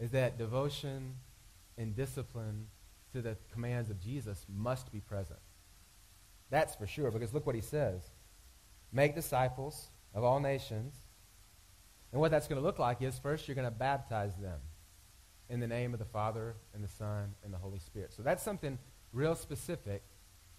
is 0.00 0.10
that 0.10 0.38
devotion 0.38 1.14
and 1.76 1.94
discipline 1.94 2.66
to 3.12 3.22
the 3.22 3.36
commands 3.52 3.90
of 3.90 4.00
Jesus 4.00 4.44
must 4.52 4.90
be 4.90 4.98
present. 4.98 5.38
That's 6.50 6.74
for 6.74 6.88
sure, 6.88 7.12
because 7.12 7.32
look 7.32 7.46
what 7.46 7.54
he 7.54 7.60
says. 7.60 8.02
Make 8.90 9.14
disciples 9.14 9.90
of 10.16 10.24
all 10.24 10.40
nations. 10.40 10.96
And 12.12 12.20
what 12.20 12.30
that's 12.30 12.48
going 12.48 12.60
to 12.60 12.66
look 12.66 12.78
like 12.78 13.02
is 13.02 13.18
first 13.18 13.48
you're 13.48 13.54
going 13.54 13.66
to 13.66 13.70
baptize 13.70 14.34
them 14.36 14.58
in 15.50 15.60
the 15.60 15.66
name 15.66 15.92
of 15.92 15.98
the 15.98 16.06
Father 16.06 16.54
and 16.74 16.82
the 16.82 16.88
Son 16.88 17.34
and 17.44 17.52
the 17.52 17.58
Holy 17.58 17.78
Spirit. 17.78 18.12
So 18.12 18.22
that's 18.22 18.42
something 18.42 18.78
real 19.12 19.34
specific, 19.34 20.02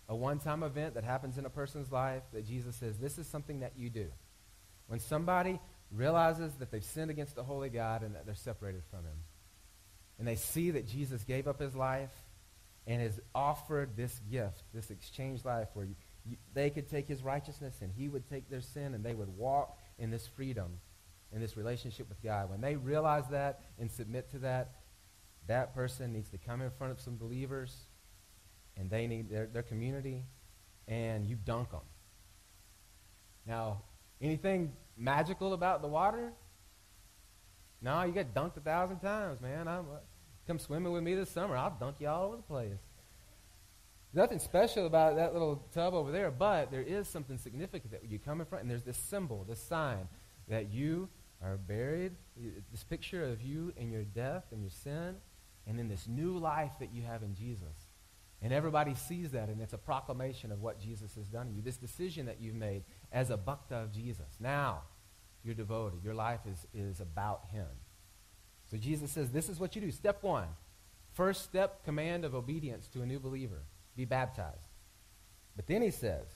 a 0.07 0.15
one-time 0.15 0.63
event 0.63 0.95
that 0.95 1.03
happens 1.03 1.37
in 1.37 1.45
a 1.45 1.49
person's 1.49 1.91
life 1.91 2.23
that 2.33 2.47
Jesus 2.47 2.75
says, 2.75 2.97
this 2.97 3.17
is 3.17 3.27
something 3.27 3.59
that 3.59 3.73
you 3.77 3.89
do. 3.89 4.07
When 4.87 4.99
somebody 4.99 5.59
realizes 5.91 6.53
that 6.55 6.71
they've 6.71 6.83
sinned 6.83 7.11
against 7.11 7.35
the 7.35 7.43
holy 7.43 7.69
God 7.69 8.03
and 8.03 8.15
that 8.15 8.25
they're 8.25 8.35
separated 8.35 8.83
from 8.89 8.99
him, 8.99 9.23
and 10.17 10.27
they 10.27 10.35
see 10.35 10.71
that 10.71 10.87
Jesus 10.87 11.23
gave 11.23 11.47
up 11.47 11.59
his 11.59 11.75
life 11.75 12.11
and 12.85 13.01
has 13.01 13.19
offered 13.33 13.95
this 13.95 14.19
gift, 14.31 14.63
this 14.73 14.89
exchange 14.89 15.45
life 15.45 15.67
where 15.73 15.85
you, 15.85 15.95
you, 16.25 16.37
they 16.53 16.69
could 16.69 16.89
take 16.89 17.07
his 17.07 17.23
righteousness 17.23 17.75
and 17.81 17.91
he 17.95 18.09
would 18.09 18.27
take 18.29 18.49
their 18.49 18.61
sin 18.61 18.93
and 18.93 19.03
they 19.03 19.13
would 19.13 19.29
walk 19.37 19.77
in 19.97 20.09
this 20.09 20.27
freedom, 20.27 20.79
in 21.31 21.41
this 21.41 21.55
relationship 21.55 22.09
with 22.09 22.21
God. 22.23 22.49
When 22.49 22.61
they 22.61 22.75
realize 22.75 23.27
that 23.29 23.61
and 23.77 23.91
submit 23.91 24.29
to 24.31 24.39
that, 24.39 24.71
that 25.47 25.73
person 25.73 26.13
needs 26.13 26.29
to 26.29 26.37
come 26.37 26.61
in 26.61 26.69
front 26.71 26.91
of 26.91 26.99
some 26.99 27.17
believers 27.17 27.75
and 28.77 28.89
they 28.89 29.07
need 29.07 29.29
their, 29.29 29.47
their 29.47 29.63
community 29.63 30.23
and 30.87 31.25
you 31.25 31.35
dunk 31.35 31.71
them. 31.71 31.81
Now, 33.45 33.83
anything 34.21 34.73
magical 34.97 35.53
about 35.53 35.81
the 35.81 35.87
water? 35.87 36.33
No, 37.81 38.03
you 38.03 38.11
get 38.11 38.33
dunked 38.33 38.57
a 38.57 38.61
thousand 38.61 38.99
times, 38.99 39.41
man. 39.41 39.67
I'm, 39.67 39.85
uh, 39.91 39.99
come 40.45 40.59
swimming 40.59 40.91
with 40.91 41.03
me 41.03 41.15
this 41.15 41.29
summer. 41.29 41.55
I'll 41.55 41.75
dunk 41.79 41.97
you 41.99 42.07
all 42.07 42.25
over 42.25 42.37
the 42.37 42.43
place. 42.43 42.79
Nothing 44.13 44.39
special 44.39 44.87
about 44.87 45.15
that 45.17 45.33
little 45.33 45.63
tub 45.73 45.93
over 45.93 46.11
there, 46.11 46.31
but 46.31 46.71
there 46.71 46.81
is 46.81 47.07
something 47.07 47.37
significant 47.37 47.91
that 47.91 48.09
you 48.09 48.17
come 48.17 48.41
in 48.41 48.47
front, 48.47 48.63
and 48.63 48.71
there's 48.71 48.83
this 48.83 48.97
symbol, 48.97 49.45
this 49.47 49.61
sign, 49.61 50.07
that 50.47 50.71
you 50.71 51.09
are 51.41 51.57
buried, 51.57 52.13
this 52.71 52.83
picture 52.83 53.23
of 53.23 53.41
you 53.41 53.73
and 53.77 53.91
your 53.91 54.03
death 54.03 54.45
and 54.51 54.61
your 54.61 54.71
sin, 54.71 55.15
and 55.67 55.77
then 55.77 55.87
this 55.87 56.07
new 56.07 56.37
life 56.37 56.71
that 56.79 56.93
you 56.93 57.01
have 57.03 57.23
in 57.23 57.35
Jesus. 57.35 57.87
And 58.41 58.53
everybody 58.53 58.95
sees 58.95 59.31
that, 59.31 59.49
and 59.49 59.61
it's 59.61 59.73
a 59.73 59.77
proclamation 59.77 60.51
of 60.51 60.61
what 60.61 60.79
Jesus 60.79 61.15
has 61.15 61.27
done 61.27 61.47
to 61.47 61.51
you. 61.51 61.61
This 61.61 61.77
decision 61.77 62.25
that 62.27 62.39
you've 62.39 62.55
made 62.55 62.83
as 63.11 63.29
a 63.29 63.37
bhakta 63.37 63.75
of 63.75 63.91
Jesus. 63.91 64.37
Now, 64.39 64.83
you're 65.43 65.55
devoted. 65.55 66.03
Your 66.03 66.13
life 66.13 66.41
is, 66.49 66.65
is 66.73 66.99
about 67.01 67.43
him. 67.51 67.67
So 68.71 68.77
Jesus 68.77 69.11
says, 69.11 69.31
this 69.31 69.49
is 69.49 69.59
what 69.59 69.75
you 69.75 69.81
do. 69.81 69.91
Step 69.91 70.23
one, 70.23 70.47
first 71.13 71.43
step, 71.43 71.83
command 71.83 72.23
of 72.23 72.35
obedience 72.35 72.87
to 72.89 73.01
a 73.01 73.05
new 73.05 73.19
believer. 73.19 73.63
Be 73.95 74.05
baptized. 74.05 74.57
But 75.55 75.67
then 75.67 75.81
he 75.81 75.91
says, 75.91 76.27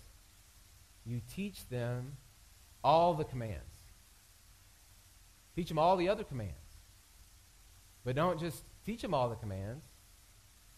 you 1.06 1.22
teach 1.36 1.68
them 1.70 2.18
all 2.84 3.14
the 3.14 3.24
commands. 3.24 3.73
Teach 5.56 5.70
them 5.70 5.80
all 5.80 5.96
the 5.98 6.10
other 6.10 6.24
commands. 6.24 6.54
But 8.04 8.16
don't 8.16 8.40
just 8.40 8.64
teach 8.86 9.02
them 9.02 9.14
all 9.14 9.30
the 9.30 9.36
commands. 9.36 9.86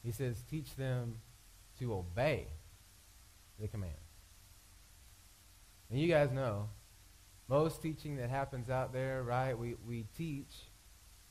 He 0.04 0.12
says, 0.12 0.44
teach 0.50 0.76
them 0.76 1.22
to 1.80 1.94
obey 1.94 2.48
the 3.60 3.68
commands. 3.68 3.96
And 5.90 6.00
you 6.00 6.08
guys 6.08 6.32
know, 6.32 6.70
most 7.48 7.82
teaching 7.82 8.18
that 8.18 8.30
happens 8.30 8.70
out 8.70 8.94
there, 8.94 9.24
right, 9.24 9.58
we, 9.58 9.76
we 9.86 10.06
teach, 10.18 10.54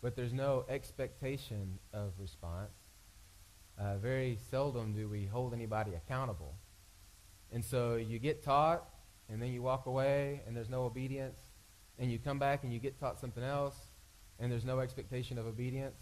but 0.01 0.17
there's 0.17 0.33
no 0.33 0.65
expectation 0.69 1.79
of 1.93 2.13
response. 2.19 2.73
Uh, 3.79 3.97
very 3.99 4.39
seldom 4.51 4.93
do 4.93 5.09
we 5.09 5.27
hold 5.27 5.53
anybody 5.53 5.93
accountable. 5.95 6.55
And 7.53 7.65
so 7.65 7.97
you 7.97 8.19
get 8.19 8.43
taught, 8.43 8.89
and 9.29 9.41
then 9.43 9.51
you 9.51 9.63
walk 9.63 9.87
away, 9.87 10.43
and 10.47 10.57
there's 10.57 10.71
no 10.71 10.85
obedience, 10.85 11.41
and 11.99 12.11
you 12.11 12.19
come 12.19 12.39
back 12.39 12.65
and 12.65 12.73
you 12.73 12.79
get 12.79 12.99
taught 12.99 13.21
something 13.21 13.43
else, 13.43 13.77
and 14.39 14.51
there's 14.51 14.65
no 14.65 14.81
expectation 14.81 15.39
of 15.39 15.47
obedience. 15.47 15.97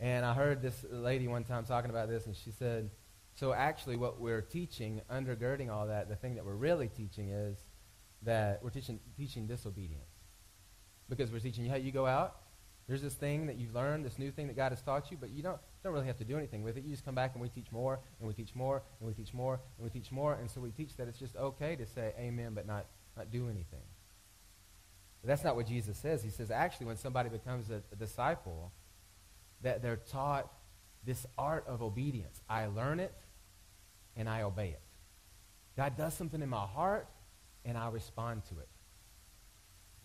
And 0.00 0.26
I 0.26 0.34
heard 0.34 0.62
this 0.62 0.84
lady 0.90 1.28
one 1.28 1.44
time 1.44 1.64
talking 1.64 1.90
about 1.90 2.08
this, 2.08 2.26
and 2.26 2.34
she 2.34 2.50
said, 2.50 2.90
so 3.34 3.52
actually 3.52 3.96
what 3.96 4.20
we're 4.20 4.42
teaching, 4.42 5.00
undergirding 5.10 5.70
all 5.70 5.86
that, 5.86 6.08
the 6.08 6.16
thing 6.16 6.34
that 6.34 6.44
we're 6.44 6.54
really 6.54 6.88
teaching 6.88 7.30
is 7.30 7.56
that 8.22 8.62
we're 8.62 8.70
teaching, 8.70 9.00
teaching 9.16 9.46
disobedience. 9.46 10.10
Because 11.08 11.30
we're 11.30 11.40
teaching 11.40 11.64
you 11.64 11.70
how 11.70 11.76
you 11.76 11.92
go 11.92 12.06
out. 12.06 12.36
There's 12.88 13.02
this 13.02 13.14
thing 13.14 13.46
that 13.46 13.56
you've 13.56 13.74
learned, 13.74 14.04
this 14.04 14.18
new 14.18 14.30
thing 14.32 14.48
that 14.48 14.56
God 14.56 14.72
has 14.72 14.82
taught 14.82 15.10
you, 15.10 15.16
but 15.20 15.30
you 15.30 15.42
don't, 15.42 15.58
don't 15.84 15.92
really 15.92 16.06
have 16.06 16.18
to 16.18 16.24
do 16.24 16.36
anything 16.36 16.62
with 16.62 16.76
it. 16.76 16.84
You 16.84 16.90
just 16.90 17.04
come 17.04 17.14
back 17.14 17.32
and 17.34 17.40
we 17.40 17.48
teach 17.48 17.70
more, 17.70 18.00
and 18.18 18.26
we 18.26 18.34
teach 18.34 18.54
more, 18.54 18.82
and 19.00 19.08
we 19.08 19.14
teach 19.14 19.32
more, 19.32 19.60
and 19.78 19.84
we 19.84 19.90
teach 19.90 20.10
more. 20.10 20.34
And 20.34 20.50
so 20.50 20.60
we 20.60 20.70
teach 20.72 20.96
that 20.96 21.06
it's 21.06 21.18
just 21.18 21.36
okay 21.36 21.76
to 21.76 21.86
say 21.86 22.12
amen, 22.18 22.52
but 22.54 22.66
not, 22.66 22.86
not 23.16 23.30
do 23.30 23.48
anything. 23.48 23.84
But 25.22 25.28
that's 25.28 25.44
not 25.44 25.56
what 25.56 25.66
Jesus 25.66 25.96
says. 25.96 26.22
He 26.22 26.30
says, 26.30 26.50
actually, 26.50 26.86
when 26.86 26.96
somebody 26.96 27.28
becomes 27.28 27.70
a, 27.70 27.82
a 27.92 27.96
disciple, 27.96 28.72
that 29.62 29.80
they're 29.80 29.96
taught 29.96 30.52
this 31.04 31.24
art 31.38 31.64
of 31.66 31.82
obedience. 31.82 32.40
I 32.48 32.66
learn 32.66 33.00
it, 33.00 33.14
and 34.16 34.28
I 34.28 34.42
obey 34.42 34.68
it. 34.68 34.80
God 35.76 35.96
does 35.96 36.14
something 36.14 36.42
in 36.42 36.48
my 36.48 36.66
heart, 36.66 37.06
and 37.64 37.78
I 37.78 37.88
respond 37.88 38.42
to 38.46 38.58
it. 38.58 38.68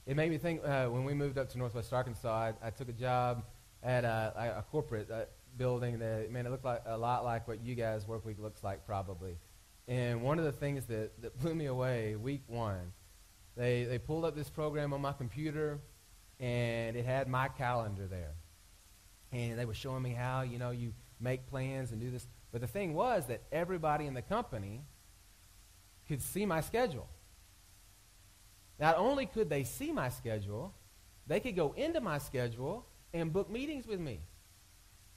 It 0.06 0.16
made 0.16 0.32
me 0.32 0.38
think 0.38 0.62
uh, 0.64 0.86
when 0.86 1.04
we 1.04 1.14
moved 1.14 1.38
up 1.38 1.50
to 1.50 1.58
Northwest 1.58 1.92
Arkansas, 1.92 2.30
I, 2.30 2.54
I 2.68 2.70
took 2.70 2.88
a 2.88 2.94
job 2.94 3.44
at 3.84 4.06
a, 4.06 4.58
a 4.60 4.66
corporate 4.72 5.12
uh, 5.12 5.26
building 5.58 6.00
that, 6.00 6.32
man, 6.32 6.46
it 6.46 6.50
looked 6.50 6.64
like 6.64 6.82
a 6.86 6.98
lot 6.98 7.26
like 7.26 7.48
what 7.48 7.62
you 7.62 7.76
guys' 7.76 8.08
work 8.08 8.26
week 8.26 8.38
looks 8.40 8.64
like 8.64 8.86
probably. 8.86 9.38
And 9.88 10.22
one 10.22 10.40
of 10.40 10.46
the 10.46 10.52
things 10.52 10.86
that, 10.86 11.22
that 11.22 11.38
blew 11.40 11.56
me 11.56 11.66
away 11.66 12.16
week 12.16 12.44
one, 12.48 12.94
they, 13.58 13.86
they 13.86 13.98
pulled 13.98 14.24
up 14.24 14.36
this 14.36 14.50
program 14.50 14.94
on 14.94 15.02
my 15.02 15.14
computer, 15.14 15.80
and 16.40 16.96
it 16.96 17.06
had 17.06 17.28
my 17.28 17.48
calendar 17.48 18.08
there. 18.08 18.36
And 19.32 19.58
they 19.58 19.66
were 19.66 19.74
showing 19.74 20.04
me 20.04 20.12
how, 20.12 20.42
you 20.42 20.60
know, 20.60 20.72
you 20.72 20.94
make 21.20 21.48
plans 21.48 21.92
and 21.92 22.00
do 22.00 22.12
this. 22.12 22.28
But 22.52 22.62
the 22.62 22.68
thing 22.68 22.94
was 22.94 23.26
that 23.26 23.42
everybody 23.52 24.06
in 24.06 24.14
the 24.14 24.22
company 24.22 24.86
could 26.08 26.22
see 26.22 26.46
my 26.46 26.62
schedule. 26.62 27.08
Not 28.80 28.96
only 28.98 29.26
could 29.26 29.50
they 29.50 29.64
see 29.64 29.92
my 29.92 30.10
schedule, 30.10 30.74
they 31.26 31.40
could 31.40 31.56
go 31.56 31.74
into 31.76 32.00
my 32.00 32.20
schedule 32.20 32.86
and 33.14 33.34
book 33.34 33.50
meetings 33.50 33.88
with 33.88 34.00
me 34.00 34.22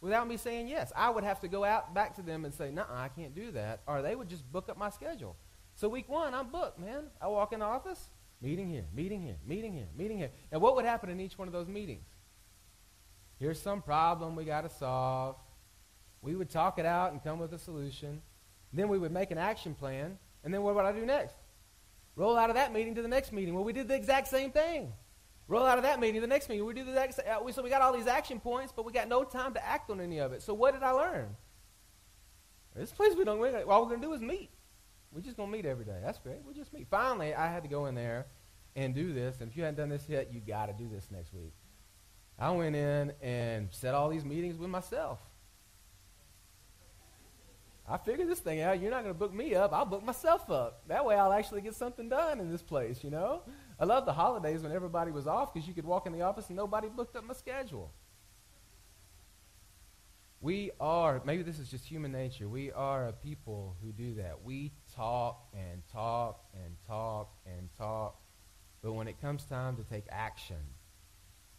without 0.00 0.26
me 0.26 0.38
saying 0.38 0.66
yes. 0.66 0.92
I 0.96 1.10
would 1.10 1.24
have 1.24 1.40
to 1.40 1.48
go 1.48 1.62
out 1.62 1.94
back 1.94 2.16
to 2.16 2.22
them 2.22 2.44
and 2.44 2.54
say, 2.54 2.70
no, 2.70 2.84
I 2.90 3.08
can't 3.08 3.34
do 3.34 3.52
that. 3.52 3.82
Or 3.86 4.00
they 4.00 4.16
would 4.16 4.28
just 4.28 4.50
book 4.50 4.68
up 4.68 4.78
my 4.78 4.90
schedule. 4.90 5.36
So 5.74 5.88
week 5.88 6.08
one, 6.08 6.34
I'm 6.34 6.48
booked, 6.48 6.78
man. 6.78 7.04
I 7.20 7.28
walk 7.28 7.52
in 7.52 7.60
the 7.60 7.66
office, 7.66 8.10
meeting 8.40 8.68
here, 8.68 8.84
meeting 8.94 9.22
here, 9.22 9.36
meeting 9.46 9.72
here, 9.72 9.88
meeting 9.96 10.18
here. 10.18 10.30
And 10.50 10.60
what 10.60 10.76
would 10.76 10.84
happen 10.84 11.10
in 11.10 11.20
each 11.20 11.38
one 11.38 11.48
of 11.48 11.52
those 11.52 11.68
meetings? 11.68 12.06
Here's 13.38 13.60
some 13.60 13.82
problem 13.82 14.36
we 14.36 14.44
got 14.44 14.62
to 14.62 14.70
solve. 14.70 15.36
We 16.22 16.36
would 16.36 16.50
talk 16.50 16.78
it 16.78 16.86
out 16.86 17.12
and 17.12 17.22
come 17.22 17.38
with 17.38 17.52
a 17.52 17.58
solution. 17.58 18.20
Then 18.72 18.88
we 18.88 18.98
would 18.98 19.12
make 19.12 19.30
an 19.30 19.38
action 19.38 19.74
plan. 19.74 20.18
And 20.44 20.52
then 20.52 20.62
what 20.62 20.74
would 20.74 20.84
I 20.84 20.92
do 20.92 21.04
next? 21.06 21.36
Roll 22.16 22.36
out 22.36 22.50
of 22.50 22.56
that 22.56 22.72
meeting 22.72 22.94
to 22.96 23.02
the 23.02 23.08
next 23.08 23.32
meeting. 23.32 23.54
Well, 23.54 23.64
we 23.64 23.72
did 23.72 23.88
the 23.88 23.94
exact 23.94 24.28
same 24.28 24.50
thing. 24.50 24.92
Roll 25.48 25.64
out 25.64 25.78
of 25.78 25.84
that 25.84 25.98
meeting 25.98 26.16
to 26.16 26.20
the 26.20 26.26
next 26.26 26.48
meeting. 26.48 26.64
We 26.64 26.74
do 26.74 26.84
the 26.84 26.90
exact 26.90 27.14
same. 27.14 27.24
Uh, 27.28 27.50
so 27.52 27.62
we 27.62 27.70
got 27.70 27.82
all 27.82 27.92
these 27.92 28.06
action 28.06 28.38
points, 28.38 28.72
but 28.74 28.84
we 28.84 28.92
got 28.92 29.08
no 29.08 29.24
time 29.24 29.54
to 29.54 29.66
act 29.66 29.90
on 29.90 30.00
any 30.00 30.18
of 30.18 30.32
it. 30.32 30.42
So 30.42 30.54
what 30.54 30.74
did 30.74 30.82
I 30.82 30.90
learn? 30.90 31.34
This 32.76 32.92
place 32.92 33.14
we 33.16 33.24
don't. 33.24 33.40
All 33.68 33.82
we're 33.82 33.90
gonna 33.90 34.02
do 34.02 34.12
is 34.12 34.20
meet. 34.20 34.50
We're 35.12 35.22
just 35.22 35.36
gonna 35.36 35.50
meet 35.50 35.66
every 35.66 35.84
day. 35.84 35.98
That's 36.02 36.18
great. 36.18 36.38
We'll 36.44 36.54
just 36.54 36.72
meet. 36.72 36.86
Finally, 36.90 37.34
I 37.34 37.46
had 37.50 37.62
to 37.62 37.68
go 37.68 37.86
in 37.86 37.94
there 37.94 38.26
and 38.76 38.94
do 38.94 39.12
this. 39.12 39.40
And 39.40 39.50
if 39.50 39.56
you 39.56 39.64
hadn't 39.64 39.78
done 39.78 39.88
this 39.88 40.08
yet, 40.08 40.32
you 40.32 40.40
got 40.40 40.66
to 40.66 40.72
do 40.72 40.88
this 40.88 41.08
next 41.10 41.32
week. 41.32 41.52
I 42.38 42.50
went 42.52 42.76
in 42.76 43.12
and 43.20 43.68
set 43.70 43.94
all 43.94 44.08
these 44.08 44.24
meetings 44.24 44.56
with 44.56 44.70
myself. 44.70 45.18
I 47.88 47.98
figured 47.98 48.28
this 48.28 48.38
thing 48.38 48.60
out. 48.60 48.80
You're 48.80 48.92
not 48.92 49.02
going 49.02 49.14
to 49.14 49.18
book 49.18 49.34
me 49.34 49.54
up. 49.54 49.72
I'll 49.72 49.84
book 49.84 50.04
myself 50.04 50.48
up. 50.48 50.82
That 50.86 51.04
way 51.04 51.16
I'll 51.16 51.32
actually 51.32 51.60
get 51.60 51.74
something 51.74 52.08
done 52.08 52.38
in 52.38 52.50
this 52.50 52.62
place, 52.62 53.02
you 53.02 53.10
know? 53.10 53.42
I 53.80 53.84
love 53.84 54.06
the 54.06 54.12
holidays 54.12 54.62
when 54.62 54.70
everybody 54.70 55.10
was 55.10 55.26
off 55.26 55.52
because 55.52 55.66
you 55.66 55.74
could 55.74 55.84
walk 55.84 56.06
in 56.06 56.12
the 56.12 56.22
office 56.22 56.46
and 56.48 56.56
nobody 56.56 56.88
booked 56.88 57.16
up 57.16 57.24
my 57.24 57.34
schedule. 57.34 57.92
We 60.40 60.70
are, 60.80 61.20
maybe 61.24 61.42
this 61.42 61.58
is 61.58 61.68
just 61.68 61.84
human 61.84 62.12
nature, 62.12 62.48
we 62.48 62.70
are 62.70 63.08
a 63.08 63.12
people 63.12 63.76
who 63.82 63.92
do 63.92 64.14
that. 64.14 64.42
We 64.42 64.72
talk 64.94 65.48
and 65.52 65.82
talk 65.92 66.44
and 66.54 66.76
talk 66.86 67.32
and 67.46 67.68
talk, 67.76 68.20
but 68.82 68.92
when 68.92 69.08
it 69.08 69.20
comes 69.20 69.44
time 69.44 69.76
to 69.76 69.84
take 69.84 70.04
action, 70.10 70.56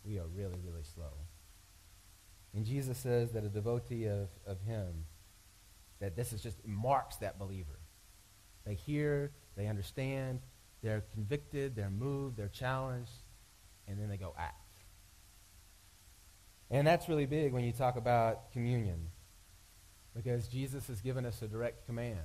we 0.04 0.18
are 0.18 0.28
really, 0.28 0.60
really 0.66 0.84
slow. 0.84 1.14
And 2.54 2.66
Jesus 2.66 2.98
says 2.98 3.32
that 3.32 3.44
a 3.44 3.50
devotee 3.50 4.08
of, 4.08 4.30
of 4.46 4.60
him, 4.62 5.06
that 6.00 6.16
this 6.16 6.34
is 6.34 6.42
just 6.42 6.58
marks 6.66 7.18
that 7.18 7.40
believer. 7.40 7.80
They 8.66 8.74
hear, 8.74 9.32
they 9.56 9.68
understand, 9.68 10.40
they're 10.82 11.04
convicted, 11.14 11.76
they're 11.76 11.90
moved, 11.90 12.38
they're 12.38 12.48
challenged, 12.48 13.12
and 13.88 14.00
then 14.00 14.10
they 14.10 14.18
go 14.18 14.34
act. 14.38 14.58
And 16.70 16.88
that's 16.88 17.08
really 17.08 17.26
big 17.26 17.54
when 17.54 17.64
you 17.64 17.72
talk 17.72 17.98
about 17.98 18.52
communion, 18.52 19.10
because 20.16 20.48
Jesus 20.48 20.88
has 20.88 21.02
given 21.02 21.26
us 21.26 21.42
a 21.42 21.48
direct 21.48 21.86
command. 21.86 22.18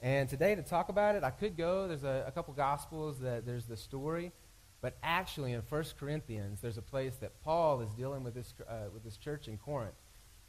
And 0.00 0.28
today, 0.28 0.54
to 0.54 0.62
talk 0.62 0.88
about 0.88 1.16
it, 1.16 1.24
I 1.24 1.30
could 1.30 1.56
go. 1.56 1.88
There's 1.88 2.04
a, 2.04 2.24
a 2.26 2.30
couple 2.30 2.54
gospels 2.54 3.18
that 3.20 3.44
there's 3.44 3.66
the 3.66 3.76
story, 3.76 4.32
but 4.80 4.96
actually 5.02 5.52
in 5.52 5.62
1 5.68 5.84
Corinthians, 5.98 6.60
there's 6.60 6.78
a 6.78 6.82
place 6.82 7.16
that 7.16 7.42
Paul 7.42 7.80
is 7.80 7.90
dealing 7.90 8.22
with 8.22 8.34
this 8.34 8.54
uh, 8.68 8.90
with 8.94 9.02
this 9.02 9.16
church 9.16 9.48
in 9.48 9.58
Corinth, 9.58 9.96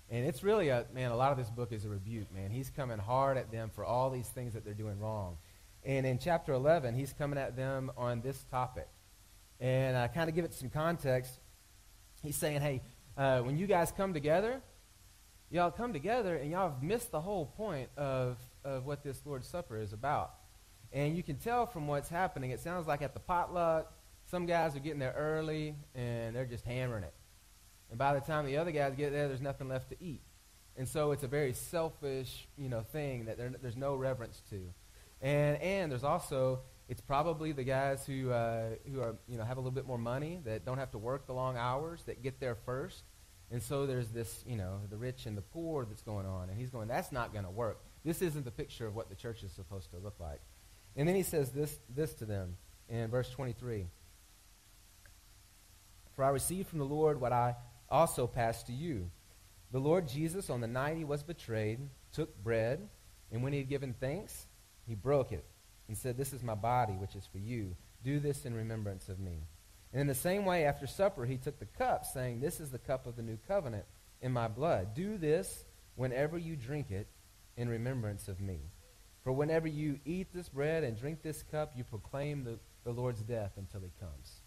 and 0.09 0.25
it's 0.25 0.43
really 0.43 0.69
a 0.69 0.85
man. 0.93 1.11
A 1.11 1.15
lot 1.15 1.31
of 1.31 1.37
this 1.37 1.49
book 1.49 1.71
is 1.71 1.83
a 1.85 1.89
rebuke. 1.89 2.31
Man, 2.33 2.51
he's 2.51 2.69
coming 2.69 2.99
hard 2.99 3.37
at 3.37 3.51
them 3.51 3.71
for 3.73 3.83
all 3.83 4.11
these 4.11 4.27
things 4.27 4.53
that 4.53 4.63
they're 4.63 4.73
doing 4.73 4.99
wrong. 4.99 5.37
And 5.83 6.05
in 6.05 6.19
chapter 6.19 6.53
11, 6.53 6.93
he's 6.93 7.13
coming 7.13 7.39
at 7.39 7.55
them 7.55 7.91
on 7.97 8.21
this 8.21 8.43
topic. 8.51 8.87
And 9.59 9.97
I 9.97 10.07
kind 10.07 10.29
of 10.29 10.35
give 10.35 10.45
it 10.45 10.53
some 10.53 10.69
context. 10.69 11.39
He's 12.21 12.35
saying, 12.35 12.61
hey, 12.61 12.81
uh, 13.17 13.39
when 13.41 13.57
you 13.57 13.65
guys 13.65 13.91
come 13.91 14.13
together, 14.13 14.61
y'all 15.49 15.71
come 15.71 15.93
together 15.93 16.35
and 16.35 16.51
y'all 16.51 16.69
have 16.69 16.83
missed 16.83 17.11
the 17.11 17.21
whole 17.21 17.45
point 17.45 17.89
of, 17.97 18.37
of 18.63 18.85
what 18.85 19.03
this 19.03 19.21
Lord's 19.25 19.47
Supper 19.47 19.77
is 19.77 19.93
about. 19.93 20.33
And 20.91 21.15
you 21.15 21.23
can 21.23 21.37
tell 21.37 21.65
from 21.65 21.87
what's 21.87 22.09
happening, 22.09 22.51
it 22.51 22.59
sounds 22.59 22.87
like 22.87 23.01
at 23.01 23.13
the 23.13 23.19
potluck, 23.19 23.93
some 24.25 24.45
guys 24.45 24.75
are 24.75 24.79
getting 24.79 24.99
there 24.99 25.13
early 25.17 25.75
and 25.95 26.35
they're 26.35 26.45
just 26.45 26.65
hammering 26.65 27.03
it. 27.03 27.13
And 27.89 27.97
by 27.97 28.13
the 28.13 28.19
time 28.19 28.45
the 28.45 28.57
other 28.57 28.71
guys 28.71 28.95
get 28.95 29.11
there, 29.11 29.27
there's 29.27 29.41
nothing 29.41 29.67
left 29.67 29.89
to 29.89 30.03
eat. 30.03 30.21
And 30.77 30.87
so 30.87 31.11
it's 31.11 31.23
a 31.23 31.27
very 31.27 31.53
selfish, 31.53 32.47
you 32.57 32.69
know, 32.69 32.81
thing 32.81 33.25
that 33.25 33.37
there, 33.37 33.51
there's 33.61 33.75
no 33.75 33.95
reverence 33.95 34.41
to. 34.49 34.61
And, 35.21 35.61
and 35.61 35.91
there's 35.91 36.03
also, 36.03 36.61
it's 36.87 37.01
probably 37.01 37.51
the 37.51 37.63
guys 37.63 38.05
who, 38.05 38.31
uh, 38.31 38.69
who 38.91 39.01
are, 39.01 39.15
you 39.27 39.37
know, 39.37 39.43
have 39.43 39.57
a 39.57 39.59
little 39.59 39.73
bit 39.73 39.85
more 39.85 39.97
money, 39.97 40.39
that 40.45 40.65
don't 40.65 40.77
have 40.77 40.91
to 40.91 40.97
work 40.97 41.27
the 41.27 41.33
long 41.33 41.57
hours, 41.57 42.03
that 42.03 42.23
get 42.23 42.39
there 42.39 42.55
first. 42.55 43.03
And 43.51 43.61
so 43.61 43.87
there's 43.87 44.09
this, 44.09 44.43
you 44.47 44.55
know, 44.55 44.79
the 44.89 44.97
rich 44.97 45.25
and 45.25 45.35
the 45.35 45.41
poor 45.41 45.85
that's 45.85 46.03
going 46.03 46.25
on. 46.25 46.49
And 46.49 46.57
he's 46.57 46.69
going, 46.69 46.87
that's 46.87 47.11
not 47.11 47.33
going 47.33 47.45
to 47.45 47.51
work. 47.51 47.81
This 48.03 48.21
isn't 48.21 48.45
the 48.45 48.51
picture 48.51 48.87
of 48.87 48.95
what 48.95 49.09
the 49.09 49.15
church 49.15 49.43
is 49.43 49.51
supposed 49.51 49.91
to 49.91 49.97
look 49.97 50.15
like. 50.19 50.41
And 50.95 51.07
then 51.07 51.15
he 51.15 51.23
says 51.23 51.51
this, 51.51 51.79
this 51.93 52.13
to 52.15 52.25
them 52.25 52.57
in 52.87 53.09
verse 53.09 53.29
23. 53.29 53.87
For 56.15 56.23
I 56.23 56.29
received 56.29 56.67
from 56.67 56.79
the 56.79 56.85
Lord 56.85 57.21
what 57.21 57.31
I 57.31 57.55
also 57.89 58.27
passed 58.27 58.67
to 58.67 58.73
you. 58.73 59.09
The 59.71 59.79
Lord 59.79 60.07
Jesus, 60.07 60.49
on 60.49 60.61
the 60.61 60.67
night 60.67 60.97
he 60.97 61.03
was 61.03 61.23
betrayed, 61.23 61.79
took 62.11 62.41
bread, 62.43 62.89
and 63.31 63.43
when 63.43 63.53
he 63.53 63.59
had 63.59 63.69
given 63.69 63.93
thanks, 63.99 64.47
he 64.87 64.95
broke 64.95 65.31
it 65.31 65.45
and 65.87 65.95
said, 65.95 66.17
This 66.17 66.33
is 66.33 66.43
my 66.43 66.55
body, 66.55 66.93
which 66.93 67.15
is 67.15 67.27
for 67.31 67.37
you. 67.37 67.75
Do 68.03 68.19
this 68.19 68.45
in 68.45 68.53
remembrance 68.53 69.09
of 69.09 69.19
me. 69.19 69.43
And 69.91 70.01
in 70.01 70.07
the 70.07 70.15
same 70.15 70.45
way, 70.45 70.65
after 70.65 70.87
supper, 70.87 71.25
he 71.25 71.37
took 71.37 71.59
the 71.59 71.65
cup, 71.65 72.05
saying, 72.05 72.39
This 72.39 72.59
is 72.59 72.71
the 72.71 72.79
cup 72.79 73.05
of 73.05 73.15
the 73.15 73.21
new 73.21 73.37
covenant 73.47 73.85
in 74.21 74.31
my 74.31 74.47
blood. 74.47 74.95
Do 74.95 75.17
this 75.17 75.65
whenever 75.95 76.37
you 76.37 76.55
drink 76.55 76.91
it 76.91 77.07
in 77.59 77.69
remembrance 77.69 78.27
of 78.27 78.39
me. 78.39 78.59
For 79.23 79.33
whenever 79.33 79.67
you 79.67 79.99
eat 80.05 80.33
this 80.33 80.47
bread 80.47 80.83
and 80.83 80.97
drink 80.97 81.21
this 81.21 81.43
cup, 81.43 81.73
you 81.75 81.83
proclaim 81.83 82.43
the, 82.43 82.57
the 82.85 82.91
Lord's 82.91 83.21
death 83.21 83.51
until 83.57 83.81
he 83.81 83.91
comes. 83.99 84.41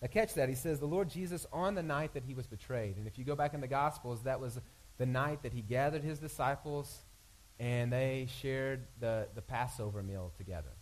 Now, 0.00 0.08
catch 0.08 0.34
that. 0.34 0.48
He 0.48 0.54
says, 0.54 0.80
The 0.80 0.86
Lord 0.86 1.10
Jesus, 1.10 1.46
on 1.52 1.74
the 1.74 1.82
night 1.82 2.14
that 2.14 2.24
he 2.24 2.34
was 2.34 2.46
betrayed. 2.46 2.96
And 2.96 3.06
if 3.06 3.18
you 3.18 3.24
go 3.24 3.36
back 3.36 3.54
in 3.54 3.60
the 3.60 3.68
Gospels, 3.68 4.22
that 4.22 4.40
was 4.40 4.58
the 4.98 5.06
night 5.06 5.42
that 5.42 5.52
he 5.52 5.60
gathered 5.60 6.02
his 6.02 6.18
disciples 6.18 7.02
and 7.58 7.92
they 7.92 8.28
shared 8.40 8.86
the, 9.00 9.28
the 9.34 9.42
Passover 9.42 10.02
meal 10.02 10.32
together. 10.36 10.72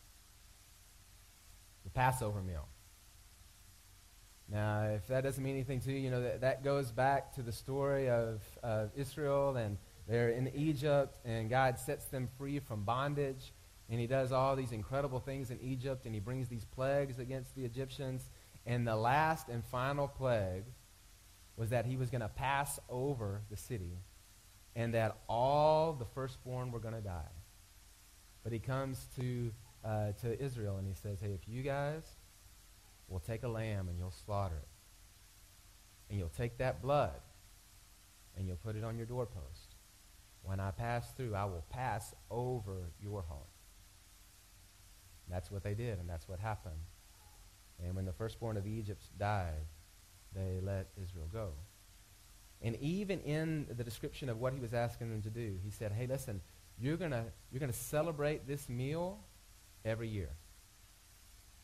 The 1.85 1.91
Passover 1.91 2.43
meal. 2.43 2.69
Now, 4.49 4.83
if 4.95 5.07
that 5.09 5.23
doesn't 5.23 5.43
mean 5.43 5.55
anything 5.55 5.81
to 5.81 5.93
you, 5.93 5.99
you 5.99 6.11
know, 6.11 6.23
that, 6.23 6.41
that 6.43 6.65
goes 6.65 6.91
back 6.91 7.35
to 7.35 7.43
the 7.43 7.53
story 7.53 8.09
of, 8.11 8.43
of 8.63 8.91
Israel, 8.95 9.57
and 9.57 9.79
they're 10.09 10.31
in 10.31 10.49
Egypt, 10.55 11.19
and 11.25 11.49
God 11.49 11.79
sets 11.79 12.05
them 12.07 12.29
free 12.39 12.59
from 12.59 12.83
bondage, 12.85 13.53
and 13.89 13.99
he 13.99 14.07
does 14.07 14.33
all 14.33 14.57
these 14.57 14.73
incredible 14.73 15.21
things 15.21 15.51
in 15.51 15.59
Egypt, 15.61 16.05
and 16.05 16.15
he 16.15 16.21
brings 16.21 16.49
these 16.49 16.65
plagues 16.65 17.19
against 17.19 17.55
the 17.55 17.65
Egyptians. 17.65 18.29
And 18.67 18.87
the 18.87 18.97
last 18.97 19.49
and 19.49 19.65
final 19.65 20.09
plague 20.09 20.65
was 21.57 21.71
that 21.71 21.87
he 21.87 21.97
was 21.97 22.11
going 22.11 22.23
to 22.23 22.29
pass 22.29 22.79
over 22.89 23.43
the 23.51 23.57
city 23.57 23.99
and 24.75 24.95
that 24.95 25.17
all 25.29 25.93
the 25.93 26.07
firstborn 26.07 26.73
were 26.73 26.81
going 26.81 26.95
to 26.95 27.01
die. 27.01 27.23
But 28.43 28.53
he 28.53 28.59
comes 28.59 29.07
to, 29.21 29.53
uh, 29.85 30.13
to 30.23 30.43
Israel 30.43 30.79
and 30.79 30.87
he 30.87 30.95
says, 30.95 31.19
hey, 31.21 31.33
if 31.33 31.49
you 31.49 31.63
guys 31.63 32.03
will 33.09 33.21
take 33.21 33.43
a 33.43 33.49
lamb 33.49 33.89
and 33.89 33.99
you'll 33.99 34.11
slaughter 34.25 34.57
it, 34.57 34.69
and 36.11 36.19
you'll 36.19 36.29
take 36.29 36.59
that 36.59 36.83
blood 36.83 37.21
and 38.37 38.47
you'll 38.47 38.57
put 38.57 38.77
it 38.77 38.85
on 38.85 38.97
your 38.97 39.07
doorpost, 39.07 39.64
when 40.45 40.61
I 40.61 40.71
pass 40.71 41.11
through, 41.13 41.35
I 41.35 41.45
will 41.45 41.65
pass 41.71 42.15
over 42.31 42.91
your 43.01 43.23
home. 43.23 43.39
That's 45.29 45.51
what 45.51 45.65
they 45.65 45.75
did, 45.75 45.99
and 45.99 46.09
that's 46.09 46.29
what 46.29 46.39
happened. 46.39 46.75
And 47.83 47.97
when 47.97 48.05
the 48.05 48.13
firstborn 48.13 48.57
of 48.57 48.67
Egypt 48.67 49.03
died, 49.19 49.67
they 50.35 50.61
let 50.63 50.89
Israel 51.03 51.29
go. 51.33 51.51
And 52.63 52.77
even 52.77 53.21
in 53.21 53.67
the 53.77 53.85
description 53.85 54.29
of 54.29 54.39
what 54.39 54.53
he 54.53 54.61
was 54.61 54.75
asking 54.75 55.11
them 55.11 55.23
to 55.23 55.31
do, 55.31 55.57
he 55.63 55.71
said, 55.71 55.93
hey, 55.93 56.07
listen, 56.07 56.41
you're 56.79 56.97
going 56.97 57.13
you're 57.51 57.61
gonna 57.61 57.73
celebrate 57.73 58.47
this 58.47 58.69
meal 58.69 59.19
every 59.85 60.09
year. 60.09 60.31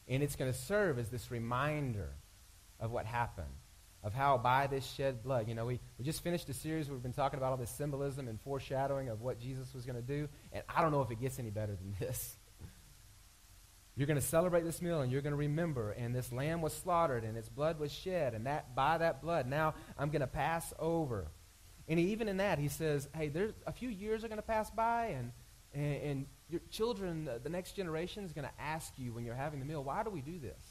And 0.08 0.22
it's 0.22 0.36
going 0.36 0.52
to 0.52 0.58
serve 0.58 0.98
as 0.98 1.08
this 1.08 1.30
reminder 1.30 2.10
of 2.80 2.90
what 2.90 3.06
happened, 3.06 3.46
of 4.02 4.14
how 4.14 4.38
by 4.38 4.66
this 4.66 4.86
shed 4.86 5.22
blood, 5.22 5.48
you 5.48 5.54
know, 5.54 5.66
we, 5.66 5.78
we 5.98 6.04
just 6.04 6.22
finished 6.22 6.48
a 6.48 6.54
series 6.54 6.88
where 6.88 6.94
we've 6.94 7.02
been 7.02 7.12
talking 7.12 7.38
about 7.38 7.50
all 7.50 7.56
this 7.56 7.70
symbolism 7.70 8.28
and 8.28 8.40
foreshadowing 8.40 9.08
of 9.08 9.20
what 9.20 9.38
Jesus 9.38 9.74
was 9.74 9.84
going 9.84 9.96
to 9.96 10.02
do. 10.02 10.28
And 10.52 10.62
I 10.68 10.80
don't 10.80 10.90
know 10.90 11.02
if 11.02 11.10
it 11.10 11.20
gets 11.20 11.38
any 11.38 11.50
better 11.50 11.76
than 11.76 11.94
this. 12.00 12.36
You're 13.96 14.06
going 14.06 14.18
to 14.18 14.26
celebrate 14.26 14.64
this 14.64 14.80
meal 14.80 15.02
and 15.02 15.12
you're 15.12 15.20
going 15.20 15.32
to 15.32 15.38
remember. 15.38 15.90
And 15.90 16.14
this 16.14 16.32
lamb 16.32 16.62
was 16.62 16.72
slaughtered 16.72 17.24
and 17.24 17.36
its 17.36 17.48
blood 17.48 17.78
was 17.78 17.92
shed. 17.92 18.34
And 18.34 18.46
that 18.46 18.74
by 18.74 18.96
that 18.98 19.20
blood, 19.20 19.46
now 19.46 19.74
I'm 19.98 20.10
going 20.10 20.20
to 20.20 20.26
pass 20.26 20.72
over. 20.78 21.30
And 21.90 21.98
even 21.98 22.28
in 22.28 22.36
that, 22.36 22.58
he 22.58 22.68
says, 22.68 23.08
hey, 23.14 23.28
there's 23.28 23.52
a 23.66 23.72
few 23.72 23.88
years 23.88 24.22
are 24.24 24.28
going 24.28 24.38
to 24.38 24.42
pass 24.42 24.70
by, 24.70 25.06
and, 25.06 25.32
and, 25.74 26.02
and 26.02 26.26
your 26.48 26.60
children, 26.70 27.28
the 27.42 27.48
next 27.48 27.72
generation, 27.72 28.24
is 28.24 28.32
going 28.32 28.46
to 28.46 28.62
ask 28.62 28.92
you 28.96 29.12
when 29.12 29.24
you're 29.24 29.34
having 29.34 29.58
the 29.58 29.66
meal, 29.66 29.82
why 29.82 30.04
do 30.04 30.10
we 30.10 30.20
do 30.20 30.38
this? 30.38 30.69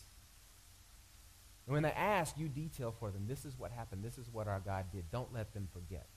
And 1.69 1.75
when 1.75 1.83
they 1.83 1.91
ask, 1.91 2.35
you 2.35 2.49
detail 2.49 2.95
for 2.99 3.11
them, 3.11 3.25
this 3.27 3.45
is 3.45 3.55
what 3.55 3.71
happened. 3.71 4.03
This 4.03 4.17
is 4.17 4.27
what 4.33 4.47
our 4.47 4.59
God 4.59 4.85
did. 4.91 5.11
Don't 5.11 5.31
let 5.31 5.53
them 5.53 5.67
forget. 5.71 6.07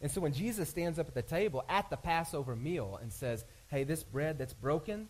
And 0.00 0.10
so 0.10 0.22
when 0.22 0.32
Jesus 0.32 0.70
stands 0.70 0.98
up 0.98 1.08
at 1.08 1.14
the 1.14 1.20
table 1.20 1.62
at 1.68 1.90
the 1.90 1.98
Passover 1.98 2.56
meal 2.56 2.98
and 3.02 3.12
says, 3.12 3.44
hey, 3.68 3.84
this 3.84 4.02
bread 4.02 4.38
that's 4.38 4.54
broken, 4.54 5.08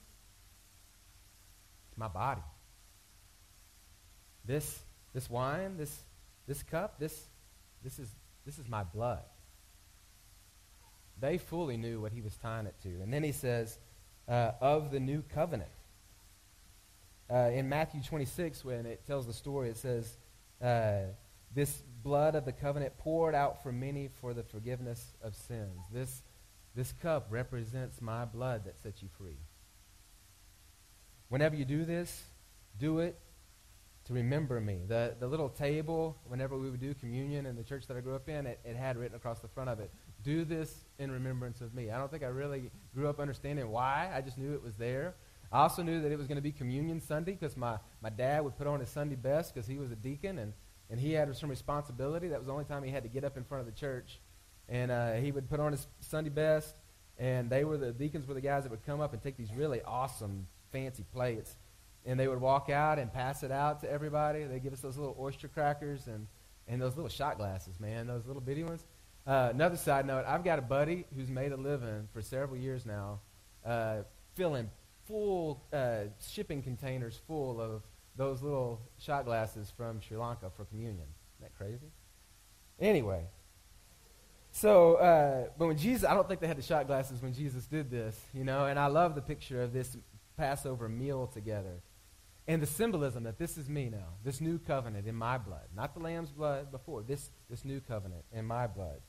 it's 1.88 1.96
my 1.96 2.08
body. 2.08 2.42
This, 4.44 4.80
this 5.14 5.30
wine, 5.30 5.76
this, 5.76 5.96
this 6.48 6.64
cup, 6.64 6.98
this, 6.98 7.16
this, 7.84 8.00
is, 8.00 8.12
this 8.44 8.58
is 8.58 8.68
my 8.68 8.82
blood. 8.82 9.22
They 11.20 11.38
fully 11.38 11.76
knew 11.76 12.00
what 12.00 12.10
he 12.10 12.20
was 12.20 12.36
tying 12.38 12.66
it 12.66 12.74
to. 12.82 12.88
And 13.00 13.14
then 13.14 13.22
he 13.22 13.30
says, 13.30 13.78
uh, 14.26 14.50
of 14.60 14.90
the 14.90 14.98
new 14.98 15.22
covenant. 15.22 15.70
Uh, 17.32 17.50
in 17.52 17.68
Matthew 17.68 18.02
26, 18.02 18.64
when 18.64 18.86
it 18.86 19.06
tells 19.06 19.26
the 19.26 19.32
story, 19.32 19.68
it 19.70 19.76
says, 19.76 20.16
uh, 20.60 21.02
this 21.54 21.82
blood 22.02 22.34
of 22.34 22.44
the 22.44 22.52
covenant 22.52 22.96
poured 22.98 23.34
out 23.34 23.62
for 23.62 23.70
many 23.70 24.08
for 24.20 24.34
the 24.34 24.42
forgiveness 24.42 25.14
of 25.22 25.34
sins. 25.34 25.78
This, 25.92 26.22
this 26.74 26.92
cup 26.92 27.28
represents 27.30 28.00
my 28.00 28.24
blood 28.24 28.64
that 28.64 28.80
sets 28.82 29.02
you 29.02 29.08
free. 29.16 29.38
Whenever 31.28 31.54
you 31.54 31.64
do 31.64 31.84
this, 31.84 32.24
do 32.78 32.98
it 32.98 33.16
to 34.06 34.12
remember 34.12 34.60
me. 34.60 34.80
The, 34.88 35.14
the 35.20 35.28
little 35.28 35.48
table, 35.48 36.16
whenever 36.26 36.56
we 36.56 36.68
would 36.68 36.80
do 36.80 36.94
communion 36.94 37.46
in 37.46 37.54
the 37.54 37.62
church 37.62 37.86
that 37.86 37.96
I 37.96 38.00
grew 38.00 38.16
up 38.16 38.28
in, 38.28 38.46
it, 38.46 38.58
it 38.64 38.74
had 38.74 38.96
written 38.96 39.16
across 39.16 39.38
the 39.38 39.48
front 39.48 39.70
of 39.70 39.78
it, 39.78 39.92
do 40.24 40.44
this 40.44 40.84
in 40.98 41.12
remembrance 41.12 41.60
of 41.60 41.74
me. 41.74 41.90
I 41.90 41.98
don't 41.98 42.10
think 42.10 42.24
I 42.24 42.28
really 42.28 42.70
grew 42.92 43.08
up 43.08 43.20
understanding 43.20 43.70
why. 43.70 44.10
I 44.12 44.20
just 44.20 44.36
knew 44.36 44.52
it 44.52 44.62
was 44.62 44.74
there. 44.74 45.14
I 45.52 45.62
also 45.62 45.82
knew 45.82 46.00
that 46.02 46.12
it 46.12 46.18
was 46.18 46.28
going 46.28 46.36
to 46.36 46.42
be 46.42 46.52
Communion 46.52 47.00
Sunday 47.00 47.32
because 47.32 47.56
my, 47.56 47.78
my 48.00 48.10
dad 48.10 48.44
would 48.44 48.56
put 48.56 48.66
on 48.66 48.80
his 48.80 48.88
Sunday 48.88 49.16
best 49.16 49.54
because 49.54 49.66
he 49.66 49.78
was 49.78 49.90
a 49.90 49.96
deacon 49.96 50.38
and, 50.38 50.52
and 50.88 51.00
he 51.00 51.12
had 51.12 51.34
some 51.36 51.50
responsibility. 51.50 52.28
That 52.28 52.38
was 52.38 52.46
the 52.46 52.52
only 52.52 52.64
time 52.64 52.82
he 52.84 52.90
had 52.90 53.02
to 53.02 53.08
get 53.08 53.24
up 53.24 53.36
in 53.36 53.44
front 53.44 53.60
of 53.60 53.66
the 53.66 53.78
church. 53.78 54.20
And 54.68 54.90
uh, 54.90 55.14
he 55.14 55.32
would 55.32 55.50
put 55.50 55.58
on 55.58 55.72
his 55.72 55.86
Sunday 55.98 56.30
best, 56.30 56.76
and 57.18 57.50
they 57.50 57.64
were 57.64 57.76
the 57.76 57.92
deacons 57.92 58.26
were 58.26 58.34
the 58.34 58.40
guys 58.40 58.62
that 58.62 58.70
would 58.70 58.86
come 58.86 59.00
up 59.00 59.12
and 59.12 59.20
take 59.20 59.36
these 59.36 59.52
really 59.52 59.82
awesome 59.82 60.46
fancy 60.70 61.04
plates. 61.12 61.56
And 62.06 62.18
they 62.18 62.28
would 62.28 62.40
walk 62.40 62.70
out 62.70 62.98
and 63.00 63.12
pass 63.12 63.42
it 63.42 63.50
out 63.50 63.80
to 63.80 63.90
everybody. 63.90 64.44
They 64.44 64.60
give 64.60 64.72
us 64.72 64.80
those 64.80 64.96
little 64.96 65.16
oyster 65.18 65.48
crackers 65.48 66.06
and, 66.06 66.28
And 66.68 66.80
those 66.80 66.94
little 66.94 67.08
shot 67.10 67.36
glasses, 67.36 67.80
man, 67.80 68.06
those 68.06 68.24
little 68.26 68.40
bitty 68.40 68.62
ones. 68.62 68.84
Uh, 69.26 69.48
another 69.52 69.76
side 69.76 70.06
note, 70.06 70.24
I've 70.26 70.44
got 70.44 70.60
a 70.60 70.62
buddy 70.62 71.04
who's 71.16 71.28
made 71.28 71.50
a 71.50 71.56
living 71.56 72.08
for 72.12 72.22
several 72.22 72.56
years 72.56 72.86
now 72.86 73.20
uh, 73.66 74.02
filling 74.36 74.70
full 75.10 75.64
uh, 75.72 76.04
shipping 76.30 76.62
containers 76.62 77.20
full 77.26 77.60
of 77.60 77.82
those 78.16 78.42
little 78.42 78.80
shot 78.98 79.24
glasses 79.24 79.72
from 79.76 80.00
Sri 80.00 80.16
Lanka 80.16 80.50
for 80.56 80.64
communion. 80.64 81.06
Isn't 81.36 81.42
that 81.42 81.56
crazy? 81.58 81.90
Anyway, 82.78 83.24
so, 84.52 84.94
uh, 84.94 85.48
but 85.58 85.66
when 85.66 85.76
Jesus, 85.76 86.08
I 86.08 86.14
don't 86.14 86.28
think 86.28 86.40
they 86.40 86.46
had 86.46 86.58
the 86.58 86.62
shot 86.62 86.86
glasses 86.86 87.22
when 87.22 87.34
Jesus 87.34 87.66
did 87.66 87.90
this, 87.90 88.18
you 88.32 88.44
know, 88.44 88.66
and 88.66 88.78
I 88.78 88.86
love 88.86 89.14
the 89.14 89.22
picture 89.22 89.62
of 89.62 89.72
this 89.72 89.96
Passover 90.36 90.88
meal 90.88 91.26
together. 91.26 91.82
And 92.46 92.60
the 92.60 92.66
symbolism 92.66 93.24
that 93.24 93.38
this 93.38 93.56
is 93.58 93.68
me 93.68 93.90
now, 93.90 94.14
this 94.24 94.40
new 94.40 94.58
covenant 94.58 95.06
in 95.06 95.14
my 95.14 95.38
blood, 95.38 95.68
not 95.76 95.94
the 95.94 96.00
lamb's 96.00 96.30
blood 96.30 96.72
before, 96.72 97.02
this, 97.02 97.30
this 97.48 97.64
new 97.64 97.80
covenant 97.80 98.24
in 98.32 98.44
my 98.44 98.66
blood. 98.66 99.00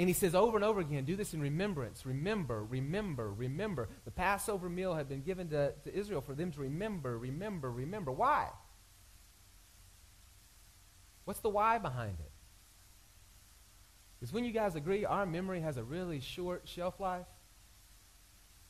And 0.00 0.08
he 0.08 0.14
says 0.14 0.34
over 0.34 0.56
and 0.56 0.64
over 0.64 0.80
again, 0.80 1.04
do 1.04 1.14
this 1.14 1.34
in 1.34 1.42
remembrance. 1.42 2.06
Remember, 2.06 2.64
remember, 2.64 3.30
remember. 3.30 3.90
The 4.06 4.10
Passover 4.10 4.70
meal 4.70 4.94
had 4.94 5.10
been 5.10 5.20
given 5.20 5.50
to, 5.50 5.74
to 5.84 5.94
Israel 5.94 6.22
for 6.22 6.34
them 6.34 6.50
to 6.52 6.60
remember, 6.60 7.18
remember, 7.18 7.70
remember. 7.70 8.10
Why? 8.10 8.48
What's 11.26 11.40
the 11.40 11.50
why 11.50 11.76
behind 11.76 12.16
it? 12.18 12.30
Because 14.18 14.32
when 14.32 14.46
you 14.46 14.52
guys 14.52 14.74
agree, 14.74 15.04
our 15.04 15.26
memory 15.26 15.60
has 15.60 15.76
a 15.76 15.84
really 15.84 16.20
short 16.20 16.62
shelf 16.64 16.98
life. 16.98 17.26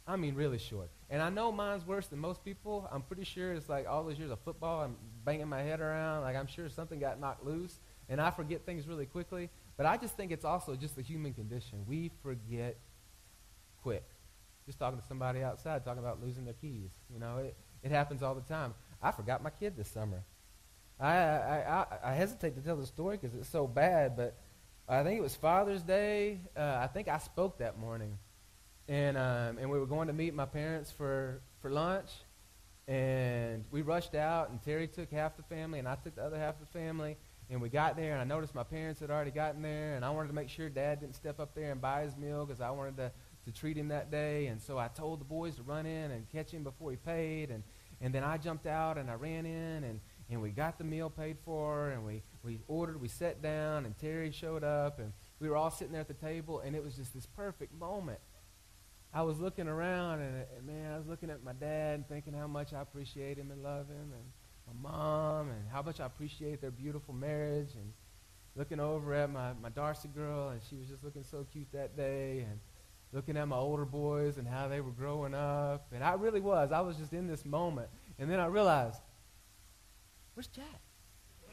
I 0.08 0.16
mean, 0.16 0.34
really 0.34 0.58
short. 0.58 0.90
And 1.10 1.22
I 1.22 1.30
know 1.30 1.52
mine's 1.52 1.86
worse 1.86 2.08
than 2.08 2.18
most 2.18 2.44
people. 2.44 2.88
I'm 2.90 3.02
pretty 3.02 3.22
sure 3.22 3.52
it's 3.52 3.68
like 3.68 3.86
all 3.88 4.02
those 4.02 4.18
years 4.18 4.32
of 4.32 4.40
football, 4.40 4.82
I'm 4.82 4.96
banging 5.24 5.48
my 5.48 5.62
head 5.62 5.78
around. 5.80 6.22
Like 6.22 6.34
I'm 6.34 6.48
sure 6.48 6.68
something 6.68 6.98
got 6.98 7.20
knocked 7.20 7.46
loose. 7.46 7.78
And 8.08 8.20
I 8.20 8.32
forget 8.32 8.66
things 8.66 8.88
really 8.88 9.06
quickly. 9.06 9.48
But 9.80 9.86
I 9.86 9.96
just 9.96 10.14
think 10.14 10.30
it's 10.30 10.44
also 10.44 10.76
just 10.76 10.94
the 10.94 11.00
human 11.00 11.32
condition. 11.32 11.86
We 11.86 12.10
forget 12.22 12.76
quick. 13.82 14.04
Just 14.66 14.78
talking 14.78 15.00
to 15.00 15.06
somebody 15.06 15.42
outside, 15.42 15.86
talking 15.86 16.02
about 16.02 16.22
losing 16.22 16.44
their 16.44 16.52
keys. 16.52 16.90
You 17.10 17.18
know, 17.18 17.38
it, 17.38 17.56
it 17.82 17.90
happens 17.90 18.22
all 18.22 18.34
the 18.34 18.42
time. 18.42 18.74
I 19.02 19.10
forgot 19.10 19.42
my 19.42 19.48
kid 19.48 19.78
this 19.78 19.88
summer. 19.88 20.22
I, 21.00 21.16
I, 21.16 21.86
I, 22.04 22.10
I 22.10 22.12
hesitate 22.12 22.56
to 22.56 22.60
tell 22.60 22.76
the 22.76 22.84
story 22.84 23.16
because 23.16 23.34
it's 23.34 23.48
so 23.48 23.66
bad, 23.66 24.18
but 24.18 24.36
I 24.86 25.02
think 25.02 25.18
it 25.18 25.22
was 25.22 25.34
Father's 25.34 25.82
Day. 25.82 26.40
Uh, 26.54 26.76
I 26.78 26.86
think 26.86 27.08
I 27.08 27.16
spoke 27.16 27.56
that 27.60 27.78
morning, 27.78 28.18
and 28.86 29.16
um, 29.16 29.56
and 29.56 29.70
we 29.70 29.78
were 29.78 29.86
going 29.86 30.08
to 30.08 30.12
meet 30.12 30.34
my 30.34 30.44
parents 30.44 30.90
for 30.90 31.40
for 31.62 31.70
lunch, 31.70 32.10
and 32.86 33.64
we 33.70 33.80
rushed 33.80 34.14
out, 34.14 34.50
and 34.50 34.62
Terry 34.62 34.88
took 34.88 35.10
half 35.10 35.38
the 35.38 35.42
family, 35.44 35.78
and 35.78 35.88
I 35.88 35.94
took 35.94 36.16
the 36.16 36.22
other 36.22 36.38
half 36.38 36.60
of 36.60 36.70
the 36.70 36.78
family, 36.78 37.16
and 37.50 37.60
we 37.60 37.68
got 37.68 37.96
there, 37.96 38.12
and 38.12 38.20
I 38.20 38.24
noticed 38.24 38.54
my 38.54 38.62
parents 38.62 39.00
had 39.00 39.10
already 39.10 39.30
gotten 39.30 39.62
there, 39.62 39.96
and 39.96 40.04
I 40.04 40.10
wanted 40.10 40.28
to 40.28 40.34
make 40.34 40.48
sure 40.48 40.68
Dad 40.68 41.00
didn't 41.00 41.16
step 41.16 41.40
up 41.40 41.54
there 41.54 41.72
and 41.72 41.80
buy 41.80 42.02
his 42.02 42.16
meal 42.16 42.46
because 42.46 42.60
I 42.60 42.70
wanted 42.70 42.96
to 42.98 43.12
to 43.46 43.52
treat 43.52 43.76
him 43.76 43.88
that 43.88 44.10
day, 44.10 44.48
and 44.48 44.60
so 44.60 44.76
I 44.78 44.88
told 44.88 45.18
the 45.18 45.24
boys 45.24 45.56
to 45.56 45.62
run 45.62 45.86
in 45.86 46.10
and 46.10 46.28
catch 46.28 46.50
him 46.50 46.62
before 46.62 46.90
he 46.90 46.96
paid, 46.96 47.50
and 47.50 47.62
and 48.02 48.14
then 48.14 48.22
I 48.22 48.36
jumped 48.36 48.66
out 48.66 48.96
and 48.98 49.10
I 49.10 49.14
ran 49.14 49.44
in 49.46 49.84
and 49.84 50.00
and 50.30 50.40
we 50.40 50.50
got 50.50 50.78
the 50.78 50.84
meal 50.84 51.10
paid 51.10 51.38
for, 51.44 51.90
and 51.90 52.06
we, 52.06 52.22
we 52.44 52.60
ordered, 52.68 53.00
we 53.00 53.08
sat 53.08 53.42
down, 53.42 53.84
and 53.84 53.98
Terry 53.98 54.30
showed 54.30 54.62
up, 54.62 55.00
and 55.00 55.12
we 55.40 55.48
were 55.48 55.56
all 55.56 55.72
sitting 55.72 55.92
there 55.92 56.00
at 56.00 56.08
the 56.08 56.14
table, 56.14 56.60
and 56.60 56.76
it 56.76 56.84
was 56.84 56.94
just 56.94 57.12
this 57.12 57.26
perfect 57.26 57.74
moment. 57.74 58.20
I 59.12 59.22
was 59.22 59.40
looking 59.40 59.66
around, 59.66 60.20
and, 60.20 60.44
and 60.56 60.66
man, 60.66 60.92
I 60.92 60.98
was 60.98 61.08
looking 61.08 61.30
at 61.30 61.42
my 61.42 61.52
dad 61.52 61.94
and 61.96 62.08
thinking 62.08 62.32
how 62.32 62.46
much 62.46 62.72
I 62.72 62.80
appreciate 62.80 63.38
him 63.38 63.50
and 63.50 63.60
love 63.60 63.88
him, 63.88 64.12
and 64.12 64.24
my 64.82 64.90
mom, 64.90 65.50
and 65.50 65.68
how 65.72 65.82
much 65.82 66.00
I 66.00 66.06
appreciate 66.06 66.60
their 66.60 66.70
beautiful 66.70 67.14
marriage, 67.14 67.74
and 67.74 67.92
looking 68.56 68.80
over 68.80 69.14
at 69.14 69.30
my, 69.30 69.52
my 69.62 69.68
Darcy 69.68 70.08
girl, 70.08 70.48
and 70.48 70.60
she 70.68 70.76
was 70.76 70.88
just 70.88 71.04
looking 71.04 71.24
so 71.24 71.46
cute 71.52 71.70
that 71.72 71.96
day, 71.96 72.40
and 72.40 72.60
looking 73.12 73.36
at 73.36 73.48
my 73.48 73.56
older 73.56 73.84
boys 73.84 74.38
and 74.38 74.46
how 74.46 74.68
they 74.68 74.80
were 74.80 74.92
growing 74.92 75.34
up. 75.34 75.88
And 75.92 76.04
I 76.04 76.14
really 76.14 76.40
was. 76.40 76.70
I 76.70 76.80
was 76.80 76.96
just 76.96 77.12
in 77.12 77.26
this 77.26 77.44
moment. 77.44 77.88
And 78.18 78.30
then 78.30 78.38
I 78.38 78.46
realized 78.46 79.00
Where's 80.34 80.46
Jack? 80.46 80.64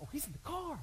oh, 0.00 0.08
he's 0.12 0.26
in 0.26 0.32
the 0.32 0.38
car. 0.38 0.78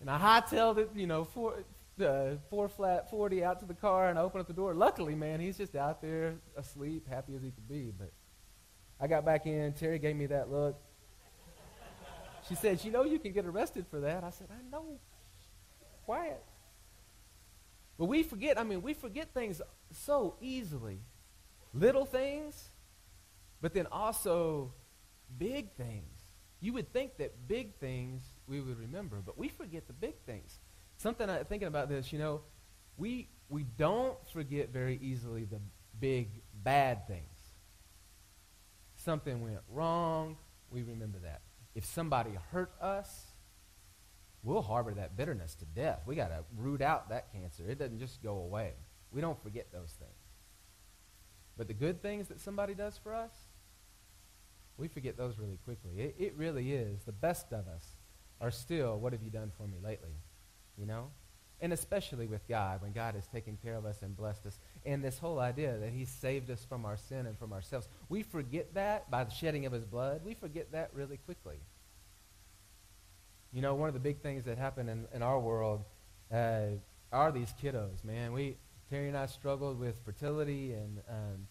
And 0.00 0.10
I 0.10 0.18
hightailed 0.18 0.78
it, 0.78 0.90
you 0.94 1.06
know, 1.06 1.24
four, 1.24 1.64
uh, 2.02 2.36
four 2.50 2.68
flat 2.68 3.10
40 3.10 3.44
out 3.44 3.60
to 3.60 3.66
the 3.66 3.74
car 3.74 4.08
and 4.08 4.18
I 4.18 4.22
opened 4.22 4.40
up 4.40 4.46
the 4.46 4.54
door. 4.54 4.74
Luckily, 4.74 5.14
man, 5.14 5.40
he's 5.40 5.56
just 5.56 5.76
out 5.76 6.02
there 6.02 6.34
asleep, 6.56 7.06
happy 7.08 7.34
as 7.34 7.42
he 7.42 7.50
could 7.50 7.68
be. 7.68 7.92
But 7.96 8.12
I 9.00 9.06
got 9.06 9.24
back 9.24 9.46
in. 9.46 9.72
Terry 9.74 9.98
gave 9.98 10.16
me 10.16 10.26
that 10.26 10.50
look. 10.50 10.80
She 12.48 12.54
said, 12.54 12.84
You 12.84 12.90
know, 12.90 13.04
you 13.04 13.18
can 13.18 13.32
get 13.32 13.44
arrested 13.44 13.86
for 13.90 14.00
that. 14.00 14.24
I 14.24 14.30
said, 14.30 14.48
I 14.50 14.70
know. 14.70 14.98
Quiet. 16.04 16.42
But 17.98 18.06
we 18.06 18.22
forget, 18.22 18.58
I 18.58 18.64
mean, 18.64 18.82
we 18.82 18.94
forget 18.94 19.32
things 19.32 19.60
so 19.90 20.36
easily. 20.40 21.00
Little 21.72 22.04
things 22.04 22.70
but 23.60 23.74
then 23.74 23.86
also 23.90 24.72
big 25.38 25.72
things. 25.72 26.20
You 26.60 26.72
would 26.74 26.92
think 26.92 27.16
that 27.18 27.48
big 27.48 27.74
things 27.76 28.22
we 28.46 28.60
would 28.60 28.78
remember, 28.78 29.22
but 29.24 29.36
we 29.38 29.48
forget 29.48 29.86
the 29.86 29.92
big 29.92 30.14
things. 30.24 30.58
Something 30.96 31.28
I'm 31.28 31.44
thinking 31.44 31.68
about 31.68 31.88
this, 31.88 32.12
you 32.12 32.18
know, 32.18 32.42
we, 32.96 33.28
we 33.48 33.64
don't 33.64 34.16
forget 34.30 34.70
very 34.70 34.98
easily 35.02 35.44
the 35.44 35.60
big 36.00 36.28
bad 36.62 37.06
things. 37.06 37.35
Something 39.06 39.40
went 39.40 39.60
wrong, 39.68 40.36
we 40.68 40.82
remember 40.82 41.20
that. 41.20 41.42
If 41.76 41.84
somebody 41.84 42.32
hurt 42.50 42.72
us, 42.80 43.26
we'll 44.42 44.62
harbor 44.62 44.94
that 44.94 45.16
bitterness 45.16 45.54
to 45.60 45.64
death. 45.64 46.00
We 46.06 46.16
got 46.16 46.30
to 46.30 46.42
root 46.56 46.82
out 46.82 47.08
that 47.10 47.32
cancer. 47.32 47.68
It 47.68 47.78
doesn't 47.78 48.00
just 48.00 48.20
go 48.20 48.38
away. 48.38 48.72
We 49.12 49.20
don't 49.20 49.40
forget 49.40 49.68
those 49.72 49.92
things. 50.00 50.10
But 51.56 51.68
the 51.68 51.72
good 51.72 52.02
things 52.02 52.26
that 52.26 52.40
somebody 52.40 52.74
does 52.74 52.98
for 52.98 53.14
us, 53.14 53.30
we 54.76 54.88
forget 54.88 55.16
those 55.16 55.38
really 55.38 55.60
quickly. 55.64 55.92
It, 56.00 56.16
it 56.18 56.34
really 56.34 56.72
is. 56.72 57.04
The 57.04 57.12
best 57.12 57.52
of 57.52 57.68
us 57.68 57.86
are 58.40 58.50
still, 58.50 58.98
what 58.98 59.12
have 59.12 59.22
you 59.22 59.30
done 59.30 59.52
for 59.56 59.68
me 59.68 59.78
lately? 59.80 60.16
You 60.76 60.86
know? 60.86 61.10
And 61.60 61.72
especially 61.72 62.26
with 62.26 62.46
God, 62.48 62.82
when 62.82 62.92
God 62.92 63.14
has 63.14 63.26
taken 63.28 63.56
care 63.62 63.76
of 63.76 63.86
us 63.86 64.02
and 64.02 64.16
blessed 64.16 64.44
us. 64.46 64.58
And 64.84 65.02
this 65.02 65.18
whole 65.18 65.38
idea 65.38 65.78
that 65.78 65.90
he 65.90 66.04
saved 66.04 66.50
us 66.50 66.64
from 66.68 66.84
our 66.84 66.96
sin 66.96 67.26
and 67.26 67.38
from 67.38 67.52
ourselves. 67.52 67.88
We 68.08 68.22
forget 68.22 68.74
that 68.74 69.10
by 69.10 69.24
the 69.24 69.30
shedding 69.30 69.64
of 69.64 69.72
his 69.72 69.84
blood. 69.84 70.20
We 70.24 70.34
forget 70.34 70.72
that 70.72 70.90
really 70.92 71.16
quickly. 71.16 71.56
You 73.52 73.62
know, 73.62 73.74
one 73.74 73.88
of 73.88 73.94
the 73.94 74.00
big 74.00 74.20
things 74.20 74.44
that 74.44 74.58
happen 74.58 74.88
in, 74.88 75.06
in 75.14 75.22
our 75.22 75.40
world 75.40 75.84
uh, 76.30 76.76
are 77.10 77.32
these 77.32 77.54
kiddos, 77.62 78.04
man. 78.04 78.32
We, 78.32 78.58
Terry 78.90 79.08
and 79.08 79.16
I 79.16 79.26
struggled 79.26 79.78
with 79.78 79.96
fertility 80.04 80.72
and 80.72 81.00
um, 81.08 81.46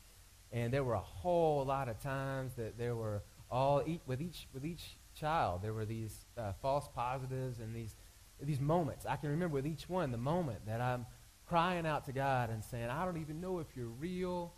and 0.51 0.71
there 0.71 0.83
were 0.83 0.93
a 0.93 0.99
whole 0.99 1.65
lot 1.65 1.89
of 1.89 2.01
times 2.01 2.53
that 2.55 2.77
there 2.77 2.95
were 2.95 3.23
all 3.51 3.83
with 4.05 4.21
each 4.21 4.47
with 4.53 4.65
each 4.65 4.97
child 5.19 5.61
there 5.61 5.73
were 5.73 5.85
these 5.85 6.25
uh, 6.37 6.51
false 6.61 6.87
positives 6.95 7.59
and 7.59 7.75
these 7.75 7.95
these 8.41 8.60
moments. 8.60 9.06
I 9.06 9.15
can 9.15 9.30
remember 9.30 9.56
with 9.56 9.67
each 9.67 9.88
one 9.89 10.12
the 10.12 10.17
moment 10.17 10.65
that 10.67 10.82
I'm 10.82 11.06
crying 11.48 11.86
out 11.86 12.06
to 12.06 12.12
God 12.12 12.50
and 12.50 12.63
saying, 12.63 12.89
I 12.89 13.06
don't 13.06 13.17
even 13.17 13.39
know 13.39 13.60
if 13.60 13.67
you're 13.76 13.88
real. 13.88 14.54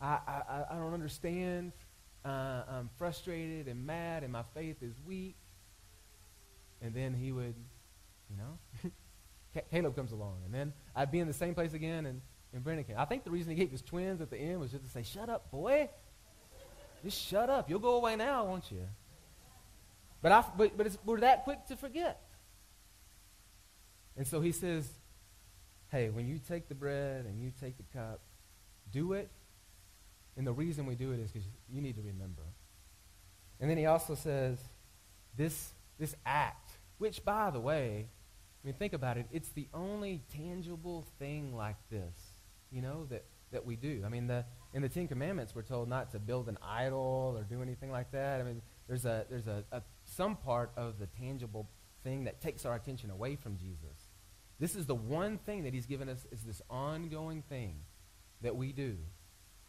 I, 0.00 0.18
I, 0.26 0.64
I 0.70 0.74
don't 0.76 0.94
understand. 0.94 1.72
Uh, 2.24 2.62
I'm 2.68 2.90
frustrated 2.96 3.66
and 3.66 3.86
mad, 3.86 4.22
and 4.22 4.32
my 4.32 4.44
faith 4.54 4.82
is 4.82 4.94
weak. 5.06 5.36
And 6.82 6.94
then 6.94 7.12
he 7.14 7.32
would, 7.32 7.54
you 8.30 8.36
know, 8.36 8.90
Caleb 9.70 9.96
comes 9.96 10.12
along. 10.12 10.38
And 10.44 10.54
then 10.54 10.72
I'd 10.94 11.10
be 11.10 11.18
in 11.18 11.26
the 11.26 11.34
same 11.34 11.54
place 11.54 11.74
again, 11.74 12.06
and 12.06 12.20
in 12.52 12.60
Brennan 12.60 12.84
came. 12.84 12.96
I 12.98 13.04
think 13.04 13.24
the 13.24 13.30
reason 13.30 13.50
he 13.50 13.56
gave 13.56 13.70
his 13.70 13.82
twins 13.82 14.20
at 14.20 14.30
the 14.30 14.38
end 14.38 14.60
was 14.60 14.70
just 14.70 14.84
to 14.84 14.90
say, 14.90 15.02
shut 15.02 15.28
up, 15.28 15.50
boy. 15.50 15.88
Just 17.04 17.20
shut 17.20 17.48
up. 17.48 17.70
You'll 17.70 17.78
go 17.80 17.96
away 17.96 18.16
now, 18.16 18.44
won't 18.44 18.70
you? 18.70 18.86
But, 20.22 20.32
I, 20.32 20.44
but, 20.56 20.76
but 20.76 20.96
we're 21.04 21.20
that 21.20 21.44
quick 21.44 21.66
to 21.66 21.76
forget. 21.76 22.20
And 24.16 24.26
so 24.26 24.40
he 24.40 24.52
says, 24.52 24.88
hey, 25.88 26.10
when 26.10 26.26
you 26.26 26.38
take 26.38 26.68
the 26.68 26.74
bread 26.74 27.26
and 27.26 27.40
you 27.40 27.52
take 27.60 27.76
the 27.76 27.98
cup, 27.98 28.20
do 28.92 29.12
it. 29.12 29.30
And 30.36 30.46
the 30.46 30.52
reason 30.52 30.86
we 30.86 30.94
do 30.94 31.12
it 31.12 31.20
is 31.20 31.30
because 31.30 31.48
you 31.68 31.80
need 31.80 31.96
to 31.96 32.02
remember. 32.02 32.42
And 33.60 33.68
then 33.68 33.76
he 33.76 33.86
also 33.86 34.14
says, 34.14 34.58
this, 35.36 35.72
this 35.98 36.14
act, 36.24 36.72
which, 36.98 37.24
by 37.24 37.50
the 37.50 37.60
way, 37.60 38.06
I 38.62 38.66
mean, 38.66 38.74
think 38.74 38.92
about 38.92 39.16
it. 39.16 39.26
It's 39.32 39.50
the 39.50 39.68
only 39.72 40.22
tangible 40.32 41.06
thing 41.18 41.54
like 41.54 41.76
this 41.90 42.40
you 42.70 42.82
know, 42.82 43.06
that, 43.10 43.24
that 43.52 43.64
we 43.64 43.76
do. 43.76 44.02
I 44.04 44.08
mean, 44.08 44.26
the, 44.26 44.44
in 44.74 44.82
the 44.82 44.88
Ten 44.88 45.08
Commandments, 45.08 45.54
we're 45.54 45.62
told 45.62 45.88
not 45.88 46.12
to 46.12 46.18
build 46.18 46.48
an 46.48 46.58
idol 46.62 47.34
or 47.36 47.42
do 47.42 47.62
anything 47.62 47.90
like 47.90 48.12
that. 48.12 48.40
I 48.40 48.44
mean, 48.44 48.62
there's, 48.86 49.04
a, 49.04 49.26
there's 49.28 49.46
a, 49.46 49.64
a, 49.72 49.82
some 50.04 50.36
part 50.36 50.70
of 50.76 50.98
the 50.98 51.06
tangible 51.06 51.68
thing 52.02 52.24
that 52.24 52.40
takes 52.40 52.64
our 52.64 52.74
attention 52.74 53.10
away 53.10 53.36
from 53.36 53.56
Jesus. 53.56 54.08
This 54.58 54.74
is 54.74 54.86
the 54.86 54.94
one 54.94 55.38
thing 55.38 55.64
that 55.64 55.74
he's 55.74 55.86
given 55.86 56.08
us 56.08 56.26
is 56.30 56.42
this 56.42 56.60
ongoing 56.68 57.42
thing 57.42 57.76
that 58.42 58.56
we 58.56 58.72
do. 58.72 58.96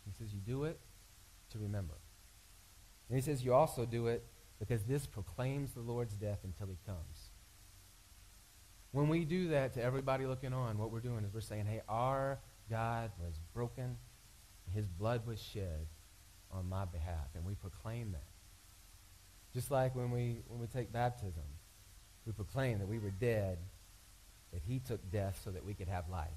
He 0.06 0.12
says 0.12 0.34
you 0.34 0.40
do 0.40 0.66
it 0.66 0.80
to 1.52 1.60
remember. 1.60 1.96
And 3.10 3.18
he 3.18 3.22
says 3.22 3.44
you 3.44 3.54
also 3.54 3.86
do 3.86 4.08
it 4.08 4.26
because 4.60 4.84
this 4.84 5.06
proclaims 5.06 5.72
the 5.74 5.82
Lord's 5.82 6.16
death 6.16 6.40
until 6.44 6.68
he 6.68 6.78
comes. 6.86 7.32
When 8.92 9.08
we 9.08 9.24
do 9.24 9.50
that 9.50 9.74
to 9.76 9.84
everybody 9.84 10.26
looking 10.26 10.54
on, 10.54 10.78
what 10.78 10.92
we're 10.92 11.00
doing 11.00 11.24
is 11.24 11.34
we're 11.34 11.42
saying, 11.42 11.66
hey, 11.66 11.82
our 11.88 12.40
God 12.70 13.12
was 13.20 13.40
broken, 13.54 13.98
his 14.74 14.88
blood 14.88 15.26
was 15.26 15.42
shed 15.42 15.88
on 16.52 16.68
my 16.68 16.86
behalf, 16.86 17.30
and 17.36 17.46
we 17.46 17.56
proclaim 17.56 18.12
that. 18.12 18.28
Just 19.54 19.72
like 19.72 19.96
when 19.96 20.12
we, 20.12 20.42
when 20.48 20.60
we 20.60 20.68
take 20.68 20.92
baptism, 20.92 21.44
we 22.26 22.34
proclaim 22.34 22.80
that 22.80 22.88
we 22.88 23.00
were 23.00 23.12
dead, 23.12 23.58
that 24.54 24.62
he 24.68 24.80
took 24.80 25.12
death 25.12 25.42
so 25.44 25.52
that 25.52 25.66
we 25.66 25.74
could 25.74 25.88
have 25.88 26.10
life. 26.10 26.30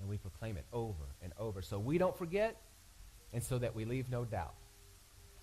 And 0.00 0.08
we 0.08 0.16
proclaim 0.16 0.56
it 0.56 0.64
over 0.72 1.04
and 1.22 1.32
over. 1.38 1.62
So 1.62 1.78
we 1.78 1.98
don't 1.98 2.16
forget, 2.16 2.56
and 3.32 3.42
so 3.42 3.58
that 3.58 3.74
we 3.74 3.84
leave 3.84 4.08
no 4.08 4.24
doubt. 4.24 4.54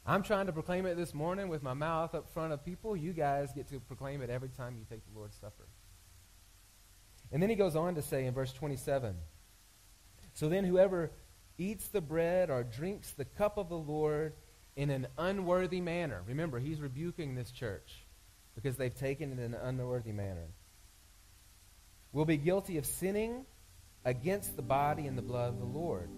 I'm 0.05 0.23
trying 0.23 0.45
to 0.45 0.53
proclaim 0.53 0.85
it 0.85 0.97
this 0.97 1.13
morning 1.13 1.49
with 1.49 1.63
my 1.63 1.73
mouth 1.73 2.13
up 2.13 2.29
front 2.29 2.53
of 2.53 2.63
people. 2.63 2.95
You 2.95 3.11
guys 3.11 3.51
get 3.53 3.67
to 3.69 3.79
proclaim 3.79 4.21
it 4.21 4.29
every 4.29 4.49
time 4.49 4.75
you 4.77 4.85
take 4.89 5.01
the 5.11 5.17
Lord's 5.17 5.35
Supper. 5.35 5.65
And 7.31 7.41
then 7.41 7.49
he 7.49 7.55
goes 7.55 7.75
on 7.75 7.95
to 7.95 8.01
say 8.01 8.25
in 8.25 8.33
verse 8.33 8.53
27 8.53 9.15
So 10.33 10.47
then, 10.47 10.63
whoever 10.63 11.11
eats 11.57 11.87
the 11.87 12.01
bread 12.01 12.49
or 12.49 12.63
drinks 12.63 13.11
the 13.11 13.25
cup 13.25 13.57
of 13.57 13.69
the 13.69 13.77
Lord 13.77 14.33
in 14.75 14.89
an 14.89 15.07
unworthy 15.17 15.81
manner, 15.81 16.21
remember, 16.27 16.59
he's 16.59 16.81
rebuking 16.81 17.33
this 17.33 17.49
church 17.49 18.04
because 18.55 18.77
they've 18.77 18.95
taken 18.95 19.31
it 19.31 19.39
in 19.39 19.53
an 19.53 19.59
unworthy 19.61 20.11
manner, 20.11 20.47
We'll 22.15 22.23
be 22.23 22.37
guilty 22.37 22.77
of 22.77 22.85
sinning 22.85 23.45
against 24.05 24.55
the 24.55 24.61
body 24.61 25.05
and 25.05 25.17
the 25.17 25.21
blood 25.21 25.49
of 25.49 25.59
the 25.59 25.65
Lord. 25.65 26.09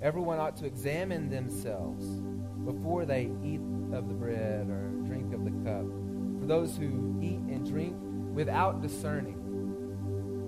Everyone 0.00 0.38
ought 0.38 0.56
to 0.56 0.64
examine 0.64 1.28
themselves 1.28 2.06
before 2.64 3.04
they 3.04 3.30
eat 3.44 3.60
of 3.92 4.08
the 4.08 4.14
bread 4.14 4.70
or 4.70 4.88
drink 5.04 5.34
of 5.34 5.44
the 5.44 5.50
cup. 5.62 5.84
For 6.40 6.46
those 6.46 6.74
who 6.74 7.18
eat 7.20 7.38
and 7.54 7.66
drink 7.68 7.94
without 8.32 8.80
discerning, 8.80 9.36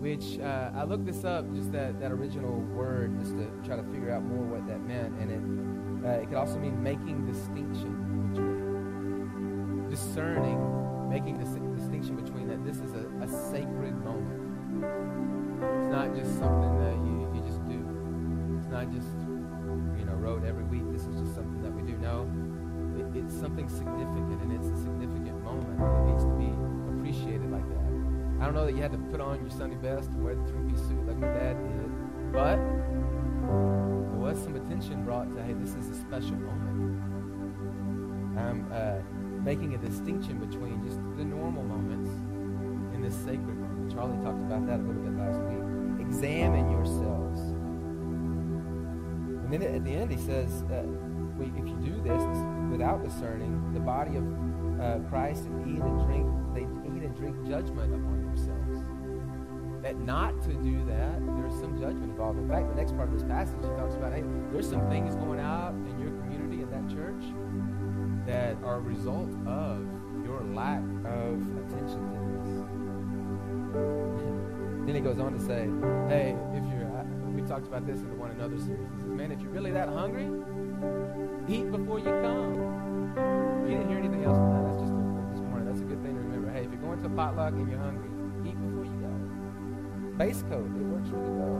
which 0.00 0.38
uh, 0.40 0.70
I 0.74 0.84
looked 0.84 1.04
this 1.04 1.22
up, 1.22 1.54
just 1.54 1.70
that, 1.72 2.00
that 2.00 2.10
original 2.10 2.58
word, 2.74 3.20
just 3.20 3.36
to 3.36 3.50
try 3.66 3.76
to 3.76 3.82
figure 3.82 4.10
out 4.10 4.22
more 4.22 4.42
what 4.42 4.66
that 4.68 4.80
meant. 4.80 5.18
And 5.20 6.02
it, 6.02 6.08
uh, 6.08 6.12
it 6.12 6.28
could 6.28 6.38
also 6.38 6.58
mean 6.58 6.82
making 6.82 7.26
distinction 7.30 8.30
between 8.32 9.90
discerning, 9.90 10.81
making 11.12 11.36
dis- 11.36 11.60
distinction 11.76 12.16
between 12.16 12.48
that 12.48 12.64
this 12.64 12.78
is 12.78 12.94
a, 12.94 13.04
a 13.20 13.28
sacred 13.28 13.92
moment. 14.02 14.40
It's 15.60 15.92
not 15.92 16.16
just 16.16 16.38
something 16.38 16.72
that 16.80 16.96
you, 17.04 17.28
you 17.36 17.42
just 17.44 17.60
do. 17.68 17.84
It's 18.56 18.72
not 18.72 18.90
just 18.90 19.12
you 20.00 20.06
know, 20.08 20.16
road 20.16 20.46
every 20.46 20.64
week. 20.64 20.90
This 20.90 21.04
is 21.04 21.20
just 21.20 21.34
something 21.34 21.60
that 21.62 21.70
we 21.70 21.82
do. 21.82 21.98
No, 21.98 22.24
it, 22.96 23.04
it's 23.14 23.34
something 23.36 23.68
significant, 23.68 24.40
and 24.40 24.52
it's 24.56 24.68
a 24.68 24.76
significant 24.80 25.36
moment. 25.44 25.76
It 25.76 26.02
needs 26.08 26.24
to 26.24 26.32
be 26.40 26.48
appreciated 26.96 27.50
like 27.52 27.68
that. 27.68 27.84
I 28.40 28.46
don't 28.46 28.54
know 28.54 28.64
that 28.64 28.74
you 28.74 28.80
had 28.80 28.92
to 28.92 29.02
put 29.12 29.20
on 29.20 29.38
your 29.38 29.50
Sunday 29.50 29.76
best 29.76 30.08
and 30.16 30.24
wear 30.24 30.34
the 30.34 30.44
three-piece 30.48 30.80
suit 30.80 31.06
like 31.06 31.18
my 31.18 31.28
dad 31.28 31.60
did, 31.60 32.32
but 32.32 32.56
there 32.56 34.18
was 34.18 34.42
some 34.42 34.56
attention 34.56 35.04
brought 35.04 35.28
to, 35.36 35.42
hey, 35.42 35.52
this 35.52 35.74
is 35.74 35.90
a 35.90 35.94
special 35.94 36.36
moment. 36.40 36.72
I'm 38.38 38.66
uh, 38.72 38.96
making 39.44 39.74
a 39.74 39.78
distinction 39.78 40.38
between 40.38 40.82
just 40.84 40.98
the 41.16 41.24
normal 41.24 41.64
moments 41.64 42.10
and 42.94 43.04
this 43.04 43.14
sacred 43.14 43.58
moment. 43.58 43.92
Charlie 43.92 44.16
talked 44.24 44.40
about 44.40 44.66
that 44.66 44.78
a 44.78 44.82
little 44.82 45.02
bit 45.02 45.16
last 45.18 45.40
week. 45.40 46.06
Examine 46.06 46.70
yourselves 46.70 47.40
And 49.52 49.60
then 49.60 49.74
at 49.74 49.84
the 49.84 49.92
end, 49.92 50.10
he 50.10 50.16
says, 50.16 50.62
uh, 50.70 50.82
if 51.40 51.68
you 51.68 51.76
do 51.84 52.00
this 52.02 52.22
without 52.70 53.04
discerning 53.04 53.72
the 53.74 53.80
body 53.80 54.16
of 54.16 54.24
uh, 54.80 54.98
Christ 55.10 55.44
and 55.44 55.68
eat 55.68 55.82
and 55.82 56.06
drink, 56.06 56.26
they 56.54 56.62
eat 56.88 57.02
and 57.02 57.14
drink 57.14 57.36
judgment 57.46 57.92
upon 57.92 58.24
themselves. 58.24 58.80
That 59.82 59.98
not 59.98 60.40
to 60.44 60.54
do 60.54 60.84
that, 60.86 61.20
there's 61.36 61.52
some 61.60 61.78
judgment 61.78 62.04
involved. 62.04 62.38
In 62.38 62.48
fact, 62.48 62.68
the 62.68 62.76
next 62.76 62.96
part 62.96 63.08
of 63.08 63.14
this 63.14 63.24
passage, 63.24 63.56
he 63.60 63.68
talks 63.76 63.94
about, 63.94 64.14
hey, 64.14 64.24
there's 64.52 64.68
some 64.70 64.88
things 64.88 65.16
going 65.16 65.40
out 65.40 65.74
in 65.74 65.98
your 65.98 66.12
community, 66.22 66.62
in 66.62 66.70
that 66.70 66.88
church, 66.88 67.22
that 68.26 68.56
are 68.64 68.76
a 68.76 68.80
result 68.80 69.30
of 69.46 69.86
your 70.24 70.42
lack 70.42 70.82
of 71.04 71.40
attention 71.58 72.00
to 72.12 72.18
this. 72.36 72.50
then 74.86 74.94
he 74.94 75.00
goes 75.00 75.18
on 75.18 75.32
to 75.32 75.40
say, 75.40 75.68
hey, 76.08 76.36
if 76.54 76.64
you're 76.72 76.82
we 77.42 77.48
talked 77.48 77.66
about 77.66 77.86
this 77.86 77.98
in 77.98 78.08
the 78.08 78.14
One 78.14 78.30
Another 78.30 78.58
series. 78.58 78.88
He 78.94 79.00
says, 79.00 79.10
man, 79.10 79.32
if 79.32 79.40
you're 79.40 79.50
really 79.50 79.72
that 79.72 79.88
hungry, 79.88 80.28
eat 81.48 81.70
before 81.70 81.98
you 81.98 82.04
come. 82.04 83.14
You 83.64 83.78
didn't 83.78 83.88
hear 83.88 83.98
anything 83.98 84.24
else 84.24 84.38
that. 84.38 84.62
That's 84.62 84.80
just 84.80 84.92
this 85.32 85.40
morning. 85.48 85.66
That's 85.66 85.80
a 85.80 85.84
good 85.84 86.02
thing 86.02 86.14
to 86.14 86.20
remember. 86.20 86.50
Hey, 86.50 86.64
if 86.64 86.70
you're 86.70 86.80
going 86.80 87.00
to 87.00 87.06
a 87.06 87.10
potluck 87.10 87.54
and 87.54 87.68
you're 87.70 87.80
hungry, 87.80 88.10
eat 88.44 88.56
before 88.60 88.84
you 88.84 88.92
go. 89.00 89.08
Base 90.18 90.42
coat, 90.48 90.66
it 90.66 90.86
works 90.86 91.08
really 91.08 91.30
well. 91.30 91.58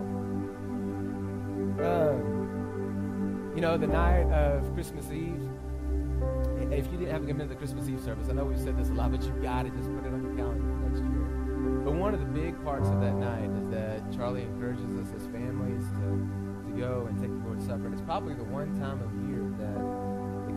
Um, 1.82 3.52
you 3.54 3.60
know, 3.60 3.76
the 3.76 3.86
night 3.86 4.30
of 4.30 4.72
Christmas 4.74 5.10
Eve, 5.10 5.48
if 6.72 6.90
you 6.90 6.98
didn't 6.98 7.12
have 7.12 7.22
a 7.22 7.26
minute 7.26 7.42
of 7.42 7.48
the 7.50 7.54
Christmas 7.54 7.88
Eve 7.88 8.00
service, 8.00 8.28
I 8.28 8.32
know 8.32 8.44
we've 8.44 8.58
said 8.58 8.76
this 8.78 8.88
a 8.88 8.94
lot, 8.94 9.12
but 9.12 9.22
you 9.22 9.30
got 9.42 9.64
to 9.64 9.70
just 9.70 9.92
put 9.94 10.06
it 10.06 10.12
on 10.12 10.22
your 10.22 10.34
calendar 10.34 10.64
next 10.88 11.00
year. 11.04 11.24
But 11.84 11.94
one 11.94 12.14
of 12.14 12.20
the 12.20 12.26
big 12.26 12.56
parts 12.64 12.88
of 12.88 13.00
that 13.00 13.14
night 13.14 13.50
is 13.50 13.68
that 13.70 14.00
Charlie 14.14 14.42
encourages 14.42 14.96
us 14.96 15.12
as 15.14 15.26
families 15.28 15.84
to, 16.00 16.08
to 16.64 16.72
go 16.80 17.06
and 17.08 17.18
take 17.20 17.28
the 17.28 17.42
Lord's 17.44 17.66
Supper. 17.66 17.86
And 17.86 17.92
it's 17.92 18.02
probably 18.02 18.34
the 18.34 18.44
one 18.44 18.72
time 18.80 19.02
of 19.02 19.10
year 19.28 19.44
that 19.60 19.78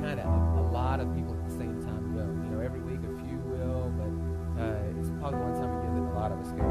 kind 0.01 0.19
of 0.19 0.27
a 0.27 0.67
lot 0.71 0.99
of 0.99 1.13
people 1.15 1.33
at 1.33 1.43
the 1.49 1.55
same 1.55 1.81
time 1.83 2.15
go. 2.15 2.23
You 2.23 2.55
know, 2.55 2.61
every 2.63 2.81
week 2.81 3.03
a 3.03 3.13
few 3.19 3.37
will, 3.51 3.91
but 3.99 4.11
uh, 4.61 4.99
it's 4.99 5.11
probably 5.19 5.39
the 5.39 5.45
one 5.51 5.57
time 5.59 5.71
of 5.73 5.83
year 5.83 5.93
that 5.99 6.05
a 6.05 6.15
lot 6.15 6.31
of 6.31 6.39
us 6.39 6.51
go. 6.53 6.63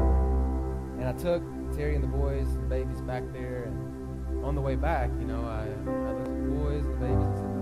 And 0.97 1.05
I 1.05 1.13
took 1.13 1.43
Terry 1.75 1.95
and 1.95 2.03
the 2.03 2.09
boys 2.09 2.47
the 2.55 2.65
babies 2.65 3.01
back 3.01 3.23
there, 3.31 3.69
and 3.69 4.43
on 4.45 4.55
the 4.55 4.61
way 4.61 4.75
back, 4.75 5.09
you 5.19 5.27
know, 5.27 5.43
I, 5.45 5.67
I 5.69 6.13
looked 6.15 6.27
at 6.27 6.33
the 6.33 6.49
boys 6.49 6.85
and 6.85 6.95
the 6.95 7.05
babies 7.05 7.27
and 7.27 7.37
said, 7.37 7.54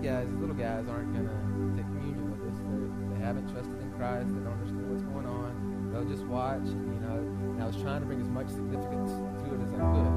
guys, 0.00 0.26
these 0.28 0.40
little 0.40 0.56
guys 0.56 0.88
aren't 0.88 1.12
going 1.12 1.28
to 1.28 1.36
take 1.76 1.84
communion 1.92 2.32
with 2.32 2.40
us. 2.48 2.56
They're, 2.64 2.88
they 3.12 3.20
haven't 3.20 3.52
trusted 3.52 3.76
in 3.80 3.92
Christ. 3.92 4.32
They 4.32 4.40
don't 4.40 4.56
understand 4.56 4.88
what's 4.88 5.04
going 5.04 5.26
on. 5.26 5.92
They'll 5.92 6.08
just 6.08 6.24
watch, 6.24 6.64
and, 6.64 6.94
you 6.94 7.00
know, 7.04 7.20
and 7.20 7.62
I 7.62 7.66
was 7.66 7.76
trying 7.76 8.00
to 8.00 8.06
bring 8.06 8.20
as 8.20 8.28
much 8.28 8.48
significance 8.48 9.12
to 9.12 9.46
it 9.52 9.60
as 9.60 9.72
I 9.76 9.82
could. 9.92 10.12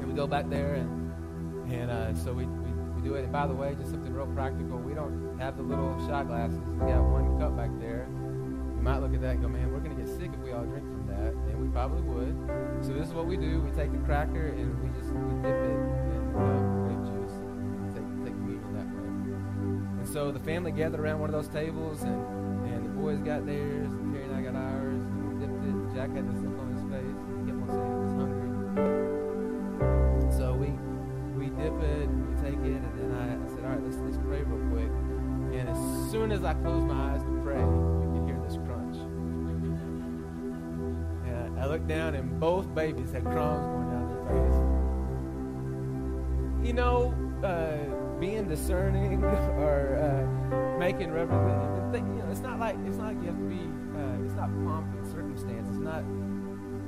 And 0.00 0.06
we 0.08 0.14
go 0.14 0.26
back 0.26 0.48
there, 0.48 0.74
and 0.74 0.88
and 1.68 1.90
uh, 1.90 2.14
so 2.14 2.32
we, 2.32 2.46
we, 2.46 2.70
we 2.96 3.02
do 3.02 3.14
it. 3.16 3.24
And 3.24 3.32
by 3.32 3.46
the 3.46 3.52
way, 3.52 3.74
just 3.74 3.90
something 3.90 4.12
real 4.12 4.26
practical. 4.28 4.78
We 4.78 4.94
don't 4.94 5.36
have 5.38 5.56
the 5.58 5.62
little 5.62 5.92
shot 6.08 6.28
glasses. 6.28 6.64
We 6.80 6.88
got 6.88 7.04
one 7.04 7.36
cup 7.38 7.56
back 7.56 7.70
there. 7.78 8.08
You 8.08 8.80
might 8.80 8.98
look 8.98 9.12
at 9.12 9.20
that 9.20 9.36
and 9.36 9.42
go, 9.42 9.48
man, 9.48 9.70
we're 9.70 9.80
going 9.80 9.94
to 9.94 10.00
get 10.00 10.08
sick 10.08 10.30
if 10.32 10.40
we 10.40 10.52
all 10.52 10.64
drink 10.64 10.86
from 10.86 11.06
that. 11.08 11.34
And 11.52 11.60
we 11.60 11.68
probably 11.68 12.00
would. 12.00 12.32
So 12.80 12.94
this 12.94 13.08
is 13.08 13.12
what 13.12 13.26
we 13.26 13.36
do. 13.36 13.60
We 13.60 13.70
take 13.72 13.92
the 13.92 13.98
cracker 13.98 14.46
and 14.46 14.80
we 14.80 14.88
just 14.96 15.12
we 15.12 15.42
dip 15.42 15.52
it 15.52 15.76
in 15.76 16.32
uh, 16.32 16.86
grape 16.86 16.87
so 20.18 20.32
the 20.32 20.40
family 20.40 20.72
gathered 20.72 20.98
around 20.98 21.20
one 21.20 21.32
of 21.32 21.36
those 21.36 21.46
tables, 21.46 22.02
and, 22.02 22.10
and 22.66 22.84
the 22.84 22.88
boys 22.88 23.20
got 23.20 23.46
theirs, 23.46 23.86
and 23.86 24.12
Terry 24.12 24.24
and 24.24 24.34
I 24.34 24.42
got 24.42 24.56
ours. 24.56 24.98
And 24.98 25.30
we 25.30 25.46
dipped 25.46 25.62
it. 25.62 25.94
Jack 25.94 26.10
had 26.10 26.26
this 26.26 26.42
look 26.42 26.58
on 26.58 26.74
his 26.74 26.82
face. 26.90 27.22
And 27.22 27.38
he 27.38 27.46
kept 27.46 27.62
on 27.62 27.68
saying 27.70 27.94
he 27.94 28.02
was 28.02 28.18
hungry. 28.18 28.50
So 30.34 30.58
we 30.58 30.74
we 31.38 31.54
dip 31.54 31.70
it, 31.70 32.10
we 32.10 32.34
take 32.42 32.58
it, 32.66 32.82
and 32.82 32.98
then 32.98 33.14
I, 33.14 33.38
I 33.38 33.46
said, 33.46 33.62
all 33.62 33.70
right, 33.70 33.78
let's, 33.80 33.94
let's 33.98 34.18
pray 34.26 34.42
real 34.42 34.58
quick. 34.74 34.90
And 35.54 35.68
as 35.70 35.78
soon 36.10 36.32
as 36.32 36.42
I 36.42 36.54
closed 36.54 36.86
my 36.86 37.14
eyes 37.14 37.22
to 37.22 37.30
pray, 37.44 37.62
you 37.62 38.10
could 38.10 38.26
hear 38.26 38.42
this 38.42 38.58
crunch. 38.66 38.98
And 41.30 41.60
I 41.60 41.66
looked 41.66 41.86
down, 41.86 42.16
and 42.16 42.40
both 42.40 42.74
babies 42.74 43.12
had 43.12 43.22
crumbs 43.22 43.66
going 43.70 43.88
down 43.94 44.08
their 44.10 44.26
face. 44.34 44.58
You 46.66 46.72
know, 46.74 47.14
uh, 47.44 48.07
being 48.20 48.48
discerning 48.48 49.22
or 49.24 49.96
uh, 49.98 50.78
making 50.78 51.12
reverence, 51.12 51.78
you 51.94 52.02
know, 52.02 52.28
it's 52.30 52.40
not 52.40 52.58
like 52.58 52.76
it's 52.86 52.96
not 52.96 53.14
like 53.14 53.20
you 53.22 53.26
have 53.28 53.38
to 53.38 53.48
be. 53.48 53.60
Uh, 53.96 54.24
it's 54.24 54.34
not 54.34 54.48
pomp 54.64 54.86
and 54.94 55.06
circumstance 55.06 55.68
It's 55.70 55.78
not, 55.78 56.04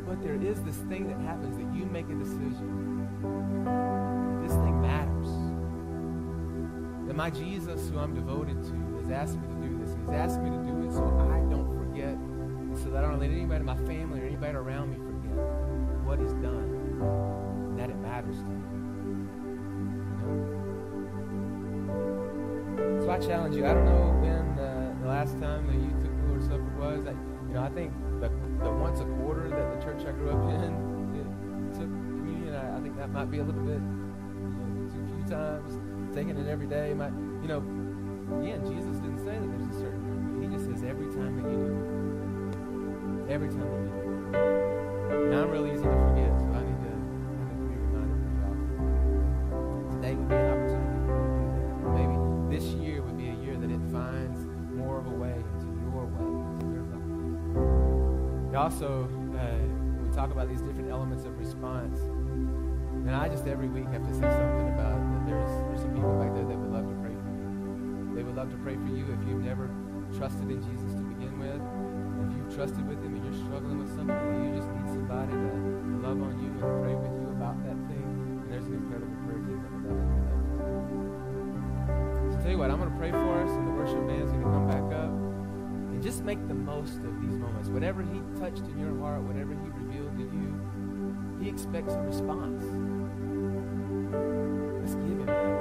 but 0.07 0.23
there 0.23 0.35
is 0.35 0.62
this 0.62 0.77
thing 0.88 1.09
that 1.09 1.19
happens 1.27 1.57
that 1.57 1.75
you 1.75 1.87
make 1.87 2.09
a 2.09 2.14
decision. 2.14 3.09
This 4.43 4.53
thing 4.53 4.81
matters. 4.81 5.29
That 7.07 7.16
my 7.16 7.31
Jesus, 7.31 7.88
who 7.88 7.99
I'm 7.99 8.14
devoted 8.14 8.62
to, 8.62 9.01
has 9.01 9.11
asked 9.11 9.38
me 9.40 9.49
to 9.49 9.69
do 9.69 9.79
this. 9.79 9.97
He's 9.97 10.11
asked 10.11 10.40
me 10.40 10.51
to 10.51 10.57
do 10.59 10.87
it 10.87 10.93
so 10.93 11.03
I 11.03 11.40
don't 11.51 11.71
forget, 11.79 12.16
so 12.83 12.90
that 12.90 13.05
I 13.05 13.09
don't 13.09 13.19
let 13.19 13.31
anybody 13.31 13.61
in 13.61 13.66
my 13.66 13.77
family 13.79 14.21
or 14.21 14.27
anybody 14.27 14.55
around 14.55 14.90
me 14.90 14.97
forget 14.97 15.37
what 16.05 16.21
He's 16.21 16.35
done, 16.35 16.69
and 17.71 17.79
that 17.79 17.90
it 17.90 17.97
matters 17.97 18.37
to 18.37 18.51
me. 18.51 18.80
Challenge 23.26 23.56
you. 23.56 23.66
I 23.66 23.74
don't 23.74 23.85
know 23.85 24.16
when 24.20 24.59
uh, 24.59 24.94
the 25.00 25.09
last 25.09 25.38
time 25.38 25.66
that 25.66 25.76
you 25.76 25.90
took 26.02 26.14
the 26.16 26.26
Lord's 26.28 26.46
Supper 26.46 26.72
was. 26.78 27.06
I, 27.06 27.12
you 27.48 27.54
know, 27.54 27.62
I 27.62 27.70
think 27.70 27.92
the, 28.20 28.28
the 28.62 28.70
once 28.70 29.00
a 29.00 29.04
quarter 29.04 29.48
that 29.48 29.78
the 29.78 29.85
church 29.85 30.06
I 30.06 30.12
grew 30.12 30.30
up 30.30 30.48
in 30.48 30.90
took 31.72 31.90
communion, 31.90 32.54
I, 32.54 32.78
I, 32.78 32.80
think 32.80 32.96
that 32.96 33.11
might 33.11 33.30
be 33.30 33.38
a 33.38 33.44
little 33.44 33.62
bit, 33.62 33.78
you 33.78 34.50
know, 34.50 34.90
too 34.90 35.06
few 35.14 35.37
times. 35.37 35.78
Taking 36.14 36.37
it 36.38 36.48
every 36.48 36.66
day 36.66 36.94
might, 36.94 37.12
you 37.42 37.48
know, 37.48 37.62
Again, 38.38 38.62
Jesus 38.64 38.96
didn't 39.02 39.18
say 39.18 39.35
that 39.35 39.50
there's 39.50 39.74
a 39.74 39.78
certain 39.78 40.06
number. 40.06 40.46
He 40.46 40.54
just 40.54 40.64
says 40.70 40.85
every 40.85 41.11
time 41.11 41.42
that 41.42 41.50
you 41.50 41.59
do. 41.66 41.74
Every 43.28 43.48
time 43.48 43.66
that 43.66 43.83
you 43.83 43.90
do. 43.90 44.38
And 45.26 45.35
I'm 45.35 45.50
real 45.50 45.66
easy 45.66 45.83
to 45.83 45.90
forget, 45.90 46.30
also, 58.70 59.11
uh, 59.35 59.59
we 59.98 60.06
talk 60.14 60.30
about 60.30 60.48
these 60.48 60.62
different 60.62 60.88
elements 60.90 61.24
of 61.24 61.37
response, 61.40 61.98
and 61.98 63.11
I 63.11 63.26
just 63.28 63.48
every 63.48 63.66
week 63.66 63.90
have 63.90 64.06
to 64.06 64.14
say 64.14 64.30
something 64.30 64.70
about 64.70 64.94
that 64.94 65.26
there's 65.26 65.50
there's 65.66 65.83
some 65.83 65.90
people 65.90 66.14
back 66.22 66.30
there 66.38 66.46
that 66.46 66.54
would 66.54 66.70
love 66.70 66.87
to 66.87 66.94
pray 67.02 67.11
for 67.11 67.35
you. 67.35 68.14
They 68.14 68.22
would 68.22 68.38
love 68.38 68.54
to 68.54 68.61
pray 68.62 68.78
for 68.78 68.87
you 68.94 69.02
if 69.11 69.18
you've 69.26 69.42
never 69.42 69.66
trusted 70.14 70.46
in 70.54 70.62
Jesus 70.62 70.94
to 70.94 71.02
begin 71.02 71.35
with. 71.42 71.59
If 71.59 72.30
you've 72.30 72.54
trusted 72.54 72.87
with 72.87 73.02
him 73.02 73.18
and 73.18 73.26
you're 73.26 73.42
struggling 73.42 73.83
with 73.83 73.90
something, 73.90 74.14
you 74.38 74.54
just 74.54 74.70
need 74.70 74.87
somebody 74.87 75.35
to 75.35 75.50
love 76.06 76.22
on 76.22 76.38
you 76.38 76.54
and 76.54 76.62
pray 76.62 76.94
with 76.94 77.11
you 77.11 77.26
about 77.35 77.59
that 77.66 77.74
thing. 77.90 78.06
And 78.06 78.54
there's 78.54 78.70
an 78.70 78.78
incredible 78.78 79.18
prayer 79.26 79.42
team 79.50 79.59
that 79.66 79.70
would 79.74 79.83
love 79.83 79.98
to 79.98 80.14
do 80.14 80.22
that. 80.30 80.38
So 82.30 82.38
tell 82.38 82.54
you 82.54 82.61
what, 82.62 82.70
I'm 82.70 82.78
going 82.78 82.94
to 82.94 82.98
pray 83.02 83.11
for 83.11 83.35
us, 83.42 83.50
and 83.50 83.66
the 83.66 83.74
worship 83.74 83.98
band's 84.06 84.30
going 84.30 84.46
to 84.46 84.54
come 84.54 84.69
back. 84.69 84.69
Just 86.02 86.24
make 86.24 86.40
the 86.48 86.54
most 86.54 86.96
of 86.96 87.20
these 87.20 87.36
moments. 87.36 87.68
Whatever 87.68 88.02
he 88.02 88.22
touched 88.40 88.64
in 88.64 88.78
your 88.78 88.98
heart, 89.00 89.20
whatever 89.22 89.52
he 89.52 89.68
revealed 89.84 90.16
to 90.16 90.22
you, 90.22 90.56
he 91.40 91.48
expects 91.48 91.92
a 91.92 92.00
response. 92.00 92.62
Let's 94.80 94.94
give 94.94 95.18
him 95.20 95.26
that. 95.26 95.60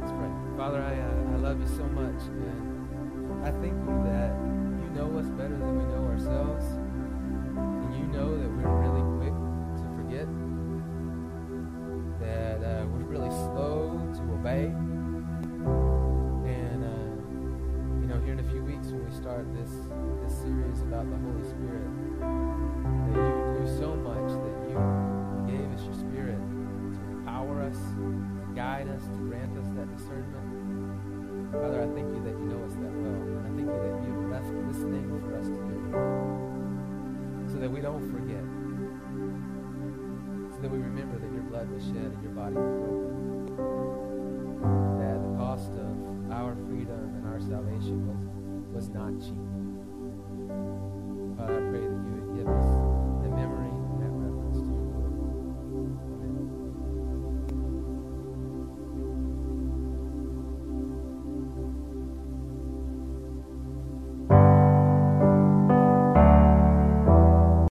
Let's 0.00 0.12
pray. 0.12 0.30
Father, 0.56 0.80
I, 0.80 0.94
uh, 1.00 1.34
I 1.34 1.36
love 1.38 1.60
you 1.60 1.66
so 1.66 1.84
much, 1.90 2.22
and 2.30 3.44
I 3.44 3.50
thank 3.50 3.74
you 3.74 4.02
that 4.06 4.30
you 4.78 4.90
know 4.94 5.18
us 5.18 5.26
better 5.30 5.56
than 5.58 5.76
we 5.78 5.84
know 5.92 6.04
ourselves, 6.06 6.64
and 6.64 7.94
you 7.96 8.06
know 8.16 8.36
that 40.62 40.70
we 40.70 40.78
remember 40.78 41.18
that 41.18 41.32
your 41.32 41.42
blood 41.42 41.68
was 41.70 41.82
shed 41.82 41.96
and 41.96 42.22
your 42.22 42.30
body 42.32 42.54
was 42.54 42.70
broken. 42.78 43.56
That 45.02 45.18
the 45.20 45.36
cost 45.36 45.72
of 45.72 46.30
our 46.30 46.54
freedom 46.54 47.18
and 47.18 47.26
our 47.26 47.40
salvation 47.40 48.06
was, 48.06 48.86
was 48.86 48.88
not 48.90 49.10
cheap. 49.18 49.71